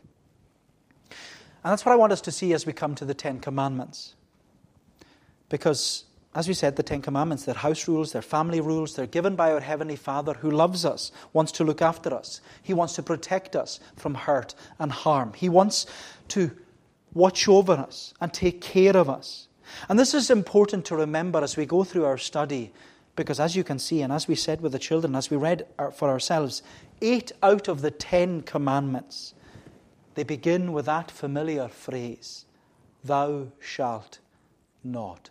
And 1.65 1.71
that's 1.71 1.85
what 1.85 1.93
I 1.93 1.97
want 1.97 2.13
us 2.13 2.21
to 2.23 2.33
see 2.33 2.53
as 2.53 2.67
we 2.67 2.73
come 2.73 2.95
to 2.97 3.05
the 3.05 3.15
Ten 3.15 3.39
Commandments. 3.41 4.15
Because 5.49 6.05
as 6.35 6.49
we 6.49 6.55
said, 6.55 6.77
the 6.77 6.83
Ten 6.83 7.03
Commandments, 7.03 7.45
they're 7.45 7.55
house 7.55 7.87
rules, 7.87 8.13
they're 8.13 8.23
family 8.23 8.61
rules, 8.61 8.97
they're 8.97 9.07
given 9.07 9.37
by 9.37 9.53
our 9.53 9.61
Heavenly 9.61 9.97
Father 9.97 10.33
who 10.33 10.51
loves 10.51 10.85
us, 10.85 11.13
wants 11.35 11.53
to 11.53 11.65
look 11.65 11.83
after 11.83 12.15
us. 12.15 12.41
He 12.63 12.73
wants 12.73 12.95
to 12.95 13.03
protect 13.03 13.55
us 13.55 13.81
from 13.97 14.15
hurt 14.15 14.55
and 14.79 14.91
harm. 14.91 15.35
He 15.35 15.51
wants 15.51 15.87
to 16.29 16.51
watch 17.13 17.49
over 17.49 17.75
us 17.75 18.15
and 18.21 18.33
take 18.33 18.63
care 18.63 18.97
of 18.97 19.11
us. 19.11 19.49
And 19.91 19.99
this 19.99 20.15
is 20.15 20.31
important 20.31 20.87
to 20.87 20.97
remember 20.97 21.43
as 21.43 21.59
we 21.59 21.67
go 21.67 21.85
through 21.85 22.07
our 22.07 22.19
study, 22.19 22.73
because 23.15 23.39
as 23.39 23.55
you 23.55 23.63
can 23.63 23.79
see, 23.79 24.01
and 24.01 24.11
as 24.11 24.27
we 24.27 24.35
said 24.35 24.63
with 24.63 24.73
the 24.73 24.79
children, 24.79 25.15
as 25.15 25.31
we 25.31 25.37
read 25.37 25.67
for 25.95 26.09
ourselves, 26.09 26.63
eight 27.03 27.31
out 27.43 27.69
of 27.69 27.83
the 27.83 27.91
Ten 27.91 28.41
Commandments, 28.41 29.35
they 30.15 30.25
begin 30.25 30.73
with 30.73 30.87
that 30.87 31.11
familiar 31.11 31.69
phrase, 31.69 32.45
Thou 33.05 33.49
shalt 33.59 34.19
not. 34.85 35.31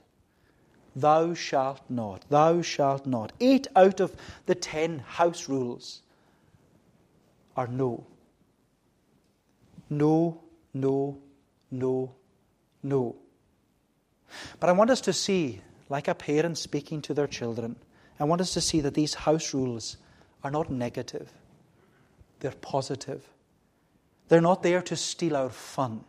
Thou 0.95 1.33
shalt 1.33 1.81
not. 1.89 2.25
Thou 2.29 2.61
shalt 2.61 3.05
not. 3.05 3.31
Eight 3.39 3.67
out 3.75 3.99
of 3.99 4.15
the 4.45 4.55
ten 4.55 4.99
house 4.99 5.47
rules 5.47 6.01
are 7.55 7.67
no. 7.67 8.05
No, 9.89 10.41
no, 10.73 11.17
no, 11.69 12.15
no. 12.83 13.15
But 14.59 14.69
I 14.69 14.73
want 14.73 14.89
us 14.89 15.01
to 15.01 15.13
see, 15.13 15.61
like 15.89 16.07
a 16.07 16.15
parent 16.15 16.57
speaking 16.57 17.01
to 17.03 17.13
their 17.13 17.27
children, 17.27 17.75
I 18.19 18.23
want 18.23 18.41
us 18.41 18.53
to 18.53 18.61
see 18.61 18.81
that 18.81 18.93
these 18.93 19.13
house 19.13 19.53
rules 19.53 19.97
are 20.43 20.51
not 20.51 20.69
negative, 20.69 21.31
they're 22.39 22.51
positive. 22.51 23.27
They're 24.31 24.39
not 24.39 24.63
there 24.63 24.81
to 24.83 24.95
steal 24.95 25.35
our 25.35 25.49
fun. 25.49 26.05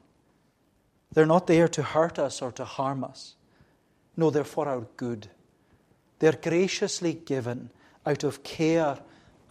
They're 1.13 1.27
not 1.27 1.49
there 1.49 1.67
to 1.67 1.83
hurt 1.83 2.21
us 2.21 2.41
or 2.41 2.53
to 2.53 2.65
harm 2.65 3.03
us. 3.03 3.35
No, 4.17 4.31
they're 4.31 4.45
for 4.45 4.69
our 4.69 4.87
good. 4.97 5.27
They're 6.21 6.39
graciously 6.41 7.15
given 7.15 7.71
out 8.07 8.23
of 8.23 8.45
care 8.45 9.01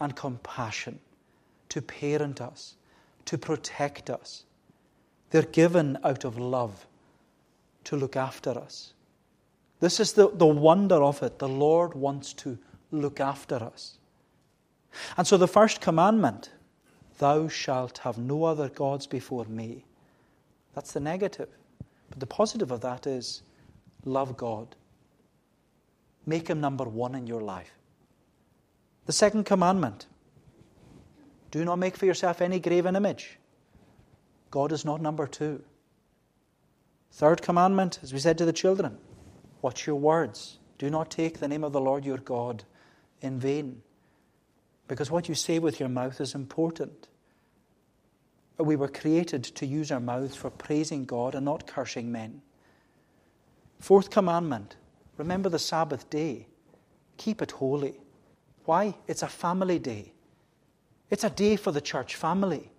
and 0.00 0.16
compassion 0.16 1.00
to 1.68 1.82
parent 1.82 2.40
us, 2.40 2.76
to 3.26 3.36
protect 3.36 4.08
us. 4.08 4.44
They're 5.28 5.42
given 5.42 5.98
out 6.02 6.24
of 6.24 6.38
love 6.38 6.86
to 7.84 7.96
look 7.96 8.16
after 8.16 8.52
us. 8.52 8.94
This 9.80 10.00
is 10.00 10.14
the, 10.14 10.30
the 10.30 10.46
wonder 10.46 11.02
of 11.02 11.22
it. 11.22 11.40
The 11.40 11.46
Lord 11.46 11.92
wants 11.92 12.32
to 12.32 12.56
look 12.90 13.20
after 13.20 13.56
us. 13.56 13.98
And 15.18 15.26
so 15.26 15.36
the 15.36 15.46
first 15.46 15.82
commandment, 15.82 16.48
thou 17.22 17.46
shalt 17.46 17.98
have 17.98 18.18
no 18.18 18.42
other 18.42 18.68
gods 18.68 19.06
before 19.06 19.44
me. 19.44 19.84
That's 20.74 20.90
the 20.90 20.98
negative. 20.98 21.48
But 22.10 22.18
the 22.18 22.26
positive 22.26 22.72
of 22.72 22.80
that 22.80 23.06
is, 23.06 23.42
love 24.04 24.36
God. 24.36 24.74
Make 26.26 26.48
Him 26.48 26.60
number 26.60 26.82
one 26.84 27.14
in 27.14 27.28
your 27.28 27.40
life. 27.40 27.70
The 29.06 29.12
second 29.12 29.44
commandment 29.44 30.06
do 31.52 31.64
not 31.64 31.78
make 31.78 31.96
for 31.96 32.06
yourself 32.06 32.42
any 32.42 32.58
graven 32.58 32.96
image. 32.96 33.38
God 34.50 34.72
is 34.72 34.84
not 34.84 35.00
number 35.00 35.28
two. 35.28 35.62
Third 37.12 37.40
commandment, 37.40 38.00
as 38.02 38.12
we 38.12 38.18
said 38.18 38.36
to 38.38 38.44
the 38.44 38.52
children, 38.52 38.98
watch 39.60 39.86
your 39.86 39.96
words. 39.96 40.58
Do 40.76 40.90
not 40.90 41.08
take 41.08 41.38
the 41.38 41.46
name 41.46 41.62
of 41.62 41.72
the 41.72 41.80
Lord 41.80 42.04
your 42.04 42.18
God 42.18 42.64
in 43.20 43.38
vain. 43.38 43.82
Because 44.88 45.08
what 45.08 45.28
you 45.28 45.36
say 45.36 45.60
with 45.60 45.78
your 45.78 45.88
mouth 45.88 46.20
is 46.20 46.34
important. 46.34 47.06
We 48.58 48.76
were 48.76 48.88
created 48.88 49.42
to 49.44 49.66
use 49.66 49.90
our 49.90 50.00
mouths 50.00 50.36
for 50.36 50.50
praising 50.50 51.04
God 51.04 51.34
and 51.34 51.44
not 51.44 51.66
cursing 51.66 52.12
men. 52.12 52.42
Fourth 53.80 54.10
commandment 54.10 54.76
remember 55.16 55.48
the 55.48 55.58
Sabbath 55.58 56.08
day, 56.10 56.46
keep 57.16 57.42
it 57.42 57.50
holy. 57.50 57.94
Why? 58.64 58.94
It's 59.06 59.22
a 59.22 59.28
family 59.28 59.78
day. 59.78 60.12
It's 61.10 61.24
a 61.24 61.30
day 61.30 61.56
for 61.56 61.72
the 61.72 61.80
church 61.80 62.16
family. 62.16 62.70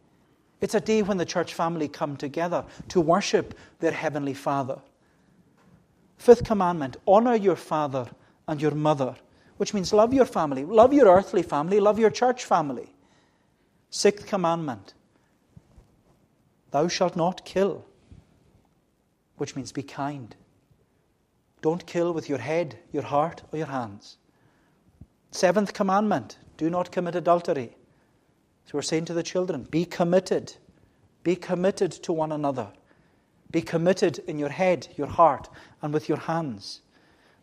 It's 0.62 0.76
a 0.76 0.80
day 0.80 1.02
when 1.02 1.18
the 1.18 1.26
church 1.26 1.54
family 1.54 1.88
come 1.88 2.16
together 2.16 2.64
to 2.88 3.02
worship 3.02 3.54
their 3.80 3.92
Heavenly 3.92 4.34
Father. 4.34 4.80
Fifth 6.18 6.46
commandment 6.46 6.96
honor 7.06 7.36
your 7.36 7.58
father 7.58 8.08
and 8.48 8.62
your 8.62 8.72
mother, 8.72 9.16
which 9.58 9.74
means 9.74 9.92
love 9.92 10.14
your 10.14 10.26
family, 10.26 10.64
love 10.64 10.94
your 10.94 11.08
earthly 11.08 11.44
family, 11.44 11.82
love 11.82 12.00
your 12.00 12.10
church 12.10 12.46
family. 12.46 12.94
Sixth 13.90 14.26
commandment 14.26 14.94
thou 16.74 16.88
shalt 16.88 17.16
not 17.16 17.46
kill, 17.46 17.86
which 19.38 19.56
means 19.56 19.72
be 19.72 19.84
kind. 19.84 20.36
Don't 21.62 21.86
kill 21.86 22.12
with 22.12 22.28
your 22.28 22.40
head, 22.40 22.80
your 22.92 23.04
heart, 23.04 23.44
or 23.52 23.60
your 23.60 23.68
hands. 23.68 24.18
Seventh 25.30 25.74
commandment 25.74 26.40
do 26.58 26.72
not 26.72 26.92
commit 26.92 27.16
adultery. 27.16 27.78
So 28.66 28.72
we're 28.74 28.82
saying 28.82 29.06
to 29.06 29.14
the 29.14 29.22
children 29.22 29.68
be 29.70 29.86
committed. 29.86 30.56
Be 31.24 31.36
committed 31.36 31.92
to 31.92 32.12
one 32.12 32.32
another. 32.32 32.70
Be 33.52 33.62
committed 33.62 34.18
in 34.28 34.40
your 34.40 34.50
head, 34.50 34.88
your 34.98 35.08
heart, 35.08 35.50
and 35.84 35.94
with 35.94 36.10
your 36.10 36.18
hands. 36.18 36.82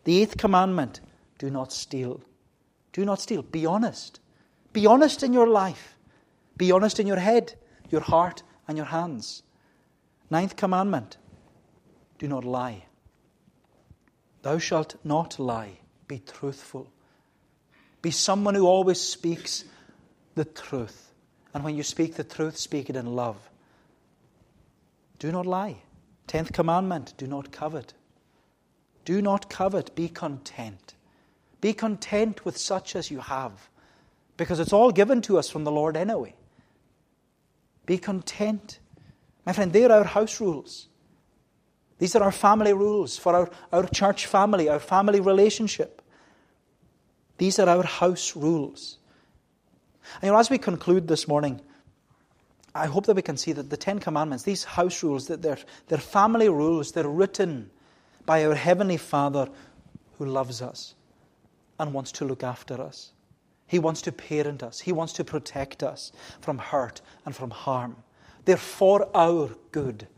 The 0.03 0.21
eighth 0.21 0.35
commandment 0.35 0.99
do 1.37 1.49
not 1.49 1.71
steal. 1.71 2.21
Do 2.91 3.05
not 3.05 3.21
steal. 3.21 3.43
Be 3.43 3.65
honest. 3.65 4.19
Be 4.73 4.85
honest 4.85 5.23
in 5.23 5.31
your 5.31 5.47
life. 5.47 5.97
Be 6.57 6.73
honest 6.73 6.99
in 6.99 7.07
your 7.07 7.19
head, 7.19 7.55
your 7.89 8.01
heart, 8.01 8.43
and 8.71 8.77
your 8.77 8.87
hands. 8.87 9.43
Ninth 10.29 10.55
commandment 10.55 11.17
do 12.17 12.27
not 12.27 12.45
lie. 12.45 12.85
Thou 14.43 14.59
shalt 14.59 14.95
not 15.03 15.37
lie. 15.37 15.79
Be 16.07 16.19
truthful. 16.19 16.89
Be 18.01 18.11
someone 18.11 18.55
who 18.55 18.65
always 18.65 18.99
speaks 18.99 19.65
the 20.35 20.45
truth. 20.45 21.11
And 21.53 21.65
when 21.65 21.75
you 21.75 21.83
speak 21.83 22.15
the 22.15 22.23
truth, 22.23 22.55
speak 22.57 22.89
it 22.89 22.95
in 22.95 23.13
love. 23.13 23.49
Do 25.19 25.33
not 25.33 25.45
lie. 25.45 25.75
Tenth 26.27 26.53
commandment 26.53 27.13
do 27.17 27.27
not 27.27 27.51
covet. 27.51 27.93
Do 29.03 29.21
not 29.21 29.49
covet. 29.49 29.93
Be 29.95 30.07
content. 30.07 30.95
Be 31.59 31.73
content 31.73 32.45
with 32.45 32.57
such 32.57 32.95
as 32.95 33.11
you 33.11 33.19
have, 33.19 33.69
because 34.37 34.61
it's 34.61 34.73
all 34.73 34.91
given 34.91 35.21
to 35.23 35.37
us 35.37 35.49
from 35.49 35.65
the 35.65 35.71
Lord 35.71 35.97
anyway. 35.97 36.35
Be 37.91 37.97
content. 37.97 38.79
My 39.45 39.51
friend, 39.51 39.73
they're 39.73 39.91
our 39.91 40.05
house 40.05 40.39
rules. 40.39 40.87
These 41.97 42.15
are 42.15 42.23
our 42.23 42.31
family 42.31 42.71
rules 42.71 43.17
for 43.17 43.35
our, 43.35 43.51
our 43.73 43.85
church 43.85 44.27
family, 44.27 44.69
our 44.69 44.79
family 44.79 45.19
relationship. 45.19 46.01
These 47.37 47.59
are 47.59 47.67
our 47.67 47.83
house 47.83 48.33
rules. 48.33 48.97
And 50.21 50.27
you 50.27 50.31
know, 50.31 50.37
as 50.37 50.49
we 50.49 50.57
conclude 50.57 51.09
this 51.09 51.27
morning, 51.27 51.59
I 52.73 52.85
hope 52.85 53.07
that 53.07 53.15
we 53.17 53.21
can 53.21 53.35
see 53.35 53.51
that 53.51 53.69
the 53.69 53.75
Ten 53.75 53.99
Commandments, 53.99 54.45
these 54.45 54.63
house 54.63 55.03
rules, 55.03 55.27
that 55.27 55.41
they're, 55.41 55.59
they're 55.87 55.97
family 55.97 56.47
rules, 56.47 56.93
they're 56.93 57.09
written 57.09 57.71
by 58.25 58.45
our 58.45 58.55
Heavenly 58.55 58.95
Father 58.95 59.49
who 60.17 60.27
loves 60.27 60.61
us 60.61 60.95
and 61.77 61.91
wants 61.93 62.13
to 62.13 62.23
look 62.23 62.41
after 62.41 62.79
us. 62.79 63.11
He 63.71 63.79
wants 63.79 64.01
to 64.01 64.11
parent 64.11 64.63
us, 64.63 64.81
He 64.81 64.91
wants 64.91 65.13
to 65.13 65.23
protect 65.23 65.81
us 65.81 66.11
from 66.41 66.57
hurt 66.57 66.99
and 67.25 67.33
from 67.33 67.51
harm. 67.51 67.95
They're 68.43 68.57
for 68.57 69.07
our 69.15 69.49
good. 69.71 70.09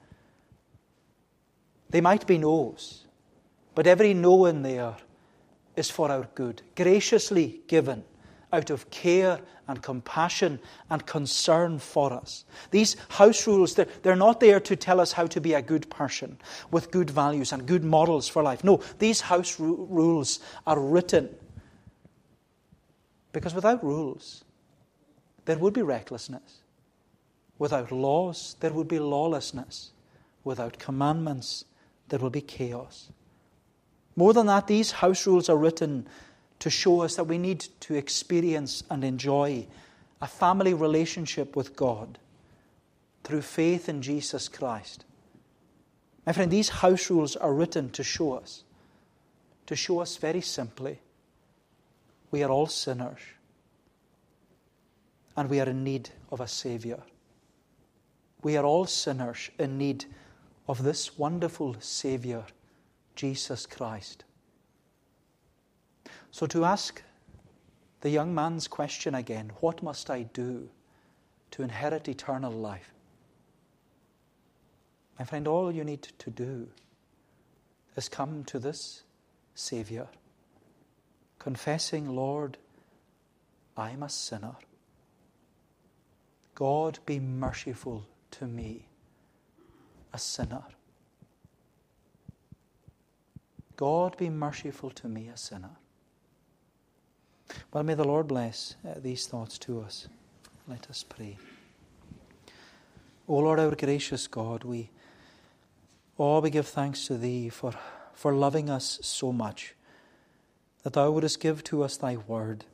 They 1.92 2.02
might 2.02 2.26
be 2.26 2.40
no's, 2.40 3.06
but 3.76 3.86
every 3.86 4.16
no 4.16 4.46
in 4.48 4.64
there 4.64 4.96
is 5.76 5.92
for 5.92 6.10
our 6.10 6.28
good, 6.34 6.64
graciously 6.76 7.62
given 7.68 8.04
out 8.52 8.72
of 8.72 8.90
care 8.90 9.40
and 9.68 9.84
compassion 9.84 10.60
and 10.90 11.06
concern 11.06 11.78
for 11.78 12.12
us. 12.12 12.46
These 12.72 12.96
house 13.10 13.46
rules, 13.46 13.76
they're, 13.76 13.88
they're 14.02 14.16
not 14.16 14.40
there 14.40 14.62
to 14.62 14.76
tell 14.76 15.00
us 15.00 15.12
how 15.12 15.28
to 15.28 15.40
be 15.40 15.54
a 15.54 15.62
good 15.62 15.88
person 15.92 16.40
with 16.72 16.90
good 16.90 17.12
values 17.12 17.52
and 17.52 17.68
good 17.68 17.84
models 17.84 18.28
for 18.28 18.42
life. 18.42 18.64
No, 18.64 18.82
these 18.98 19.22
house 19.22 19.60
ru- 19.60 19.86
rules 19.92 20.40
are 20.66 20.80
written 20.80 21.30
because 23.34 23.54
without 23.54 23.84
rules, 23.84 24.46
there 25.46 25.58
would 25.58 25.74
be 25.74 25.82
recklessness. 25.82 26.62
Without 27.60 27.92
laws, 27.92 28.56
there 28.62 28.72
would 28.72 28.88
be 28.88 29.00
lawlessness. 29.00 29.92
Without 30.44 30.80
commandments, 30.80 31.66
there 32.10 32.20
will 32.20 32.30
be 32.30 32.42
chaos. 32.42 33.10
More 34.16 34.34
than 34.34 34.46
that, 34.48 34.68
these 34.68 34.92
house 34.92 35.26
rules 35.26 35.50
are 35.50 35.58
written 35.58 36.08
to 36.60 36.70
show 36.70 37.02
us 37.02 37.16
that 37.16 37.26
we 37.26 37.38
need 37.38 37.66
to 37.82 37.96
experience 37.96 38.84
and 38.90 39.04
enjoy 39.04 39.68
a 40.22 40.28
family 40.28 40.74
relationship 40.74 41.56
with 41.56 41.76
God 41.76 42.20
through 43.24 43.42
faith 43.42 43.90
in 43.90 44.02
Jesus 44.02 44.48
Christ. 44.48 45.06
My 46.26 46.32
friend, 46.32 46.52
these 46.52 46.70
house 46.70 47.10
rules 47.10 47.36
are 47.36 47.54
written 47.54 47.90
to 47.92 48.04
show 48.04 48.34
us, 48.34 48.64
to 49.66 49.76
show 49.76 50.00
us 50.00 50.18
very 50.18 50.42
simply, 50.42 51.00
we 52.34 52.42
are 52.42 52.50
all 52.50 52.66
sinners 52.66 53.20
and 55.38 55.48
we 55.52 55.60
are 55.60 55.70
in 55.70 55.84
need 55.84 56.10
of 56.32 56.42
a 56.42 56.48
Savior. 56.48 57.00
We 58.42 58.58
are 58.58 58.66
all 58.66 58.88
sinners 58.88 59.52
in 59.60 59.78
need 59.78 60.06
of 60.68 60.82
this 60.82 61.16
wonderful 61.16 61.76
Savior, 61.80 62.44
Jesus 63.16 63.68
Christ. 63.68 64.24
So, 66.32 66.48
to 66.48 66.66
ask 66.66 67.04
the 68.02 68.10
young 68.10 68.34
man's 68.34 68.68
question 68.68 69.14
again 69.14 69.52
what 69.60 69.84
must 69.84 70.10
I 70.10 70.24
do 70.24 70.68
to 71.52 71.62
inherit 71.62 72.08
eternal 72.08 72.52
life? 72.52 72.96
My 75.20 75.26
friend, 75.26 75.48
all 75.48 75.72
you 75.72 75.84
need 75.84 76.02
to 76.18 76.32
do 76.32 76.68
is 77.96 78.10
come 78.10 78.44
to 78.46 78.58
this 78.58 79.04
Saviour, 79.54 80.08
confessing, 81.40 82.10
Lord, 82.16 82.58
I'm 83.76 84.04
a 84.04 84.10
sinner. 84.10 84.56
God, 86.56 87.00
be 87.06 87.20
merciful 87.20 88.06
to 88.32 88.46
me, 88.48 88.88
a 90.14 90.18
sinner. 90.18 90.64
God, 93.76 94.18
be 94.18 94.30
merciful 94.30 94.92
to 94.92 95.08
me, 95.08 95.30
a 95.30 95.38
sinner. 95.38 95.72
Well, 97.72 97.84
may 97.84 97.96
the 97.96 98.04
Lord 98.04 98.28
bless 98.28 98.76
uh, 98.88 99.00
these 99.00 99.28
thoughts 99.28 99.58
to 99.60 99.82
us. 99.82 100.08
Let 100.68 100.90
us 100.90 101.04
pray. 101.04 101.38
O 103.28 103.38
Lord, 103.38 103.60
our 103.60 103.76
gracious 103.76 104.28
God, 104.28 104.64
we 104.64 104.90
all 106.18 106.42
we 106.42 106.50
give 106.50 106.68
thanks 106.68 107.08
to 107.08 107.18
Thee 107.18 107.50
for, 107.50 107.74
for 108.14 108.34
loving 108.34 108.70
us 108.70 109.00
so 109.02 109.32
much, 109.32 109.74
that 110.84 110.94
Thou 110.94 111.12
wouldst 111.12 111.40
give 111.40 111.64
to 111.66 111.84
us 111.84 111.98
Thy 111.98 112.18
word, 112.18 112.66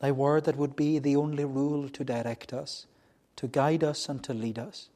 Thy 0.00 0.10
word 0.10 0.44
that 0.44 0.56
would 0.56 0.76
be 0.76 0.98
the 0.98 1.16
only 1.16 1.44
rule 1.44 1.88
to 1.88 2.04
direct 2.04 2.52
us, 2.52 2.86
to 3.36 3.46
guide 3.46 3.84
us, 3.84 4.08
and 4.08 4.22
to 4.24 4.34
lead 4.34 4.58
us. 4.58 4.88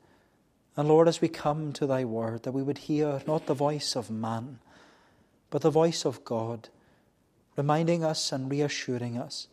And 0.76 0.88
Lord, 0.88 1.08
as 1.08 1.20
we 1.20 1.28
come 1.28 1.72
to 1.74 1.86
Thy 1.86 2.04
word, 2.04 2.44
that 2.44 2.52
we 2.52 2.62
would 2.62 2.78
hear 2.78 3.20
not 3.26 3.46
the 3.46 3.54
voice 3.54 3.94
of 3.94 4.10
man, 4.10 4.58
but 5.50 5.62
the 5.62 5.70
voice 5.70 6.04
of 6.04 6.24
God 6.24 6.68
reminding 7.56 8.02
us 8.02 8.32
and 8.32 8.50
reassuring 8.50 9.18
us 9.18 9.48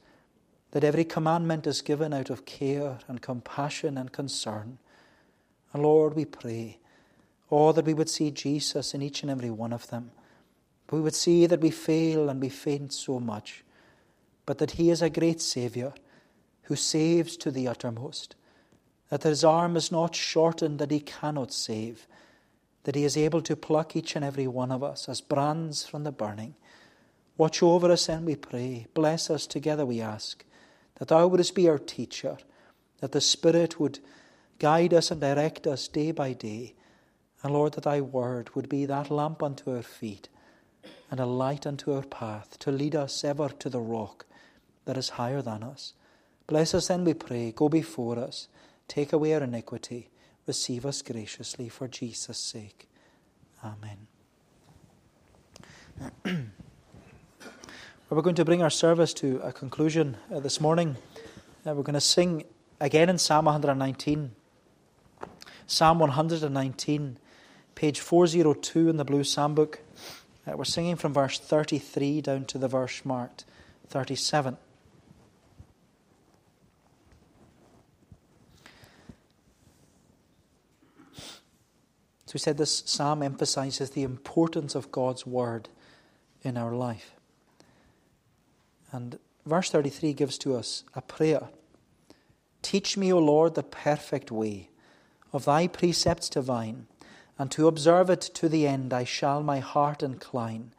that 0.71 0.83
every 0.83 1.03
commandment 1.03 1.65
is 1.65 1.81
given 1.81 2.13
out 2.13 2.29
of 2.29 2.45
care 2.45 2.99
and 3.07 3.21
compassion 3.21 3.97
and 3.97 4.11
concern. 4.11 4.77
And 5.73 5.83
Lord, 5.83 6.15
we 6.15 6.25
pray, 6.25 6.77
oh, 7.49 7.71
that 7.71 7.85
we 7.85 7.93
would 7.93 8.09
see 8.09 8.31
Jesus 8.31 8.93
in 8.93 9.01
each 9.01 9.23
and 9.23 9.31
every 9.31 9.49
one 9.49 9.73
of 9.73 9.87
them. 9.87 10.11
We 10.91 11.01
would 11.01 11.15
see 11.15 11.45
that 11.45 11.61
we 11.61 11.71
fail 11.71 12.29
and 12.29 12.41
we 12.41 12.49
faint 12.49 12.93
so 12.93 13.19
much, 13.19 13.63
but 14.45 14.57
that 14.57 14.71
He 14.71 14.89
is 14.89 15.01
a 15.01 15.09
great 15.09 15.41
Saviour 15.41 15.93
who 16.63 16.75
saves 16.75 17.37
to 17.37 17.51
the 17.51 17.67
uttermost, 17.67 18.35
that 19.09 19.23
His 19.23 19.43
arm 19.43 19.75
is 19.75 19.91
not 19.91 20.15
shortened 20.15 20.79
that 20.79 20.91
He 20.91 20.99
cannot 20.99 21.53
save, 21.53 22.07
that 22.83 22.95
He 22.95 23.03
is 23.03 23.17
able 23.17 23.41
to 23.41 23.55
pluck 23.55 23.95
each 23.95 24.15
and 24.15 24.25
every 24.25 24.47
one 24.47 24.71
of 24.71 24.83
us 24.83 25.07
as 25.07 25.21
brands 25.21 25.85
from 25.85 26.03
the 26.03 26.11
burning 26.11 26.55
Watch 27.39 27.63
over 27.63 27.89
us 27.89 28.09
and 28.09 28.25
we 28.25 28.35
pray. 28.35 28.85
Bless 28.93 29.29
us 29.29 29.47
together, 29.47 29.85
we 29.85 30.01
ask, 30.01 30.43
that 30.95 31.07
Thou 31.07 31.25
wouldst 31.25 31.55
be 31.55 31.69
our 31.69 31.77
teacher, 31.77 32.37
that 32.99 33.13
the 33.13 33.21
Spirit 33.21 33.79
would 33.79 33.99
guide 34.59 34.93
us 34.93 35.09
and 35.09 35.21
direct 35.21 35.65
us 35.65 35.87
day 35.87 36.11
by 36.11 36.33
day. 36.33 36.75
And 37.41 37.53
Lord, 37.53 37.75
that 37.75 37.85
Thy 37.85 38.01
word 38.01 38.53
would 38.55 38.67
be 38.67 38.85
that 38.87 39.09
lamp 39.09 39.41
unto 39.41 39.73
our 39.73 39.81
feet 39.81 40.27
and 41.11 41.19
a 41.19 41.25
light 41.25 41.65
unto 41.65 41.93
our 41.93 42.03
path 42.03 42.57
to 42.59 42.71
lead 42.71 42.95
us 42.95 43.23
ever 43.23 43.49
to 43.49 43.69
the 43.69 43.79
rock 43.79 44.25
that 44.85 44.97
is 44.97 45.09
higher 45.09 45.41
than 45.41 45.63
us. 45.63 45.93
Bless 46.47 46.73
us 46.73 46.87
then, 46.87 47.03
we 47.03 47.13
pray. 47.13 47.51
Go 47.51 47.69
before 47.69 48.17
us. 48.17 48.47
Take 48.87 49.13
away 49.13 49.33
our 49.33 49.43
iniquity. 49.43 50.09
Receive 50.47 50.85
us 50.85 51.01
graciously 51.01 51.69
for 51.69 51.87
Jesus' 51.87 52.39
sake. 52.39 52.87
Amen. 53.63 54.07
We're 58.09 58.23
going 58.23 58.35
to 58.35 58.45
bring 58.45 58.63
our 58.63 58.71
service 58.71 59.13
to 59.15 59.39
a 59.43 59.53
conclusion 59.53 60.17
uh, 60.33 60.39
this 60.39 60.59
morning. 60.59 60.97
Uh, 61.63 61.75
we're 61.75 61.83
going 61.83 61.93
to 61.93 62.01
sing 62.01 62.45
again 62.79 63.09
in 63.09 63.19
Psalm 63.19 63.45
119. 63.45 64.31
Psalm 65.67 65.99
119, 65.99 67.19
page 67.75 67.99
402 67.99 68.89
in 68.89 68.97
the 68.97 69.05
Blue 69.05 69.23
Psalm 69.23 69.53
Book. 69.53 69.81
Uh, 70.49 70.55
we're 70.55 70.63
singing 70.63 70.95
from 70.95 71.13
verse 71.13 71.37
33 71.37 72.21
down 72.21 72.45
to 72.45 72.57
the 72.57 72.67
verse 72.67 73.03
marked 73.05 73.45
37. 73.87 74.57
So 82.25 82.33
we 82.33 82.39
said 82.39 82.57
this 82.57 82.83
psalm 82.85 83.23
emphasizes 83.23 83.91
the 83.91 84.03
importance 84.03 84.75
of 84.75 84.91
God's 84.91 85.25
word 85.25 85.67
in 86.43 86.57
our 86.57 86.73
life. 86.73 87.11
And 88.91 89.17
verse 89.45 89.71
33 89.71 90.13
gives 90.13 90.37
to 90.39 90.55
us 90.55 90.83
a 90.95 91.01
prayer 91.01 91.49
Teach 92.61 92.97
me, 92.97 93.11
O 93.11 93.19
Lord, 93.19 93.55
the 93.55 93.63
perfect 93.63 94.31
way 94.31 94.69
of 95.31 95.45
thy 95.45 95.67
precepts 95.67 96.29
divine, 96.29 96.87
and 97.39 97.49
to 97.49 97.67
observe 97.67 98.09
it 98.09 98.21
to 98.21 98.49
the 98.49 98.67
end 98.67 98.93
I 98.93 99.05
shall 99.05 99.41
my 99.41 99.59
heart 99.59 100.03
incline. 100.03 100.73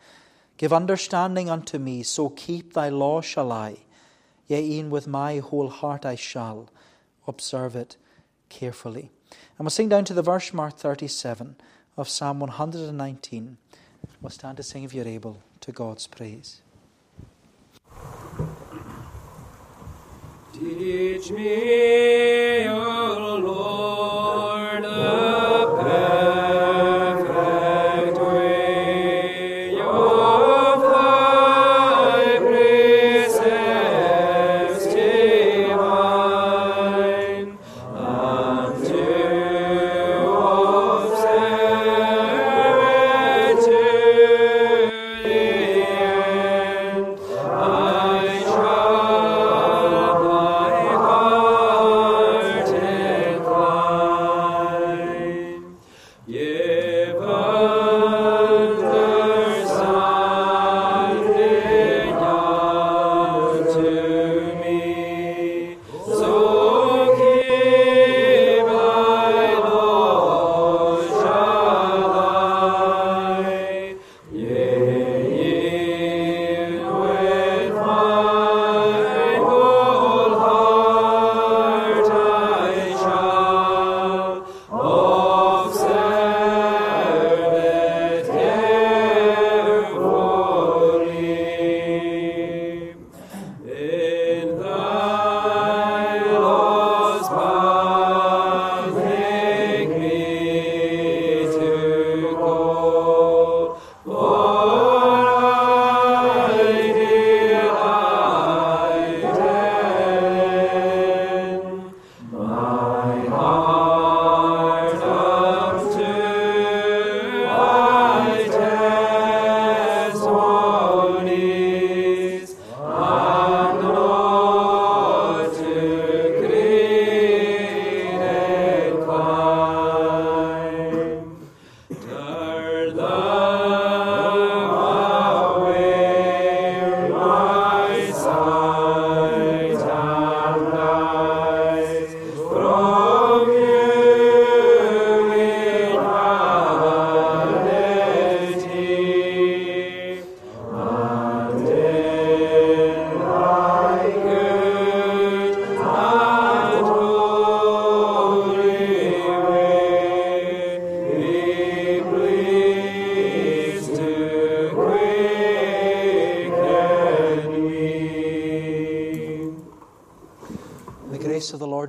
Give 0.58 0.74
understanding 0.74 1.48
unto 1.48 1.78
me, 1.78 2.02
so 2.02 2.28
keep 2.28 2.74
thy 2.74 2.90
law 2.90 3.22
shall 3.22 3.50
I. 3.50 3.78
Yea, 4.46 4.62
e'en 4.62 4.90
with 4.90 5.06
my 5.06 5.38
whole 5.38 5.70
heart 5.70 6.04
I 6.04 6.16
shall 6.16 6.68
observe 7.26 7.74
it 7.74 7.96
carefully. 8.50 9.10
And 9.56 9.64
we'll 9.64 9.70
sing 9.70 9.88
down 9.88 10.04
to 10.04 10.14
the 10.14 10.22
verse 10.22 10.52
mark 10.52 10.76
37 10.76 11.56
of 11.96 12.08
Psalm 12.08 12.40
119. 12.40 13.56
We'll 14.20 14.30
stand 14.30 14.58
to 14.58 14.62
sing 14.62 14.84
if 14.84 14.92
you're 14.92 15.08
able 15.08 15.38
to 15.62 15.72
God's 15.72 16.06
praise. 16.06 16.60
Teach 20.52 21.30
me, 21.30 22.68
O 22.68 23.38
Lord, 23.42 24.19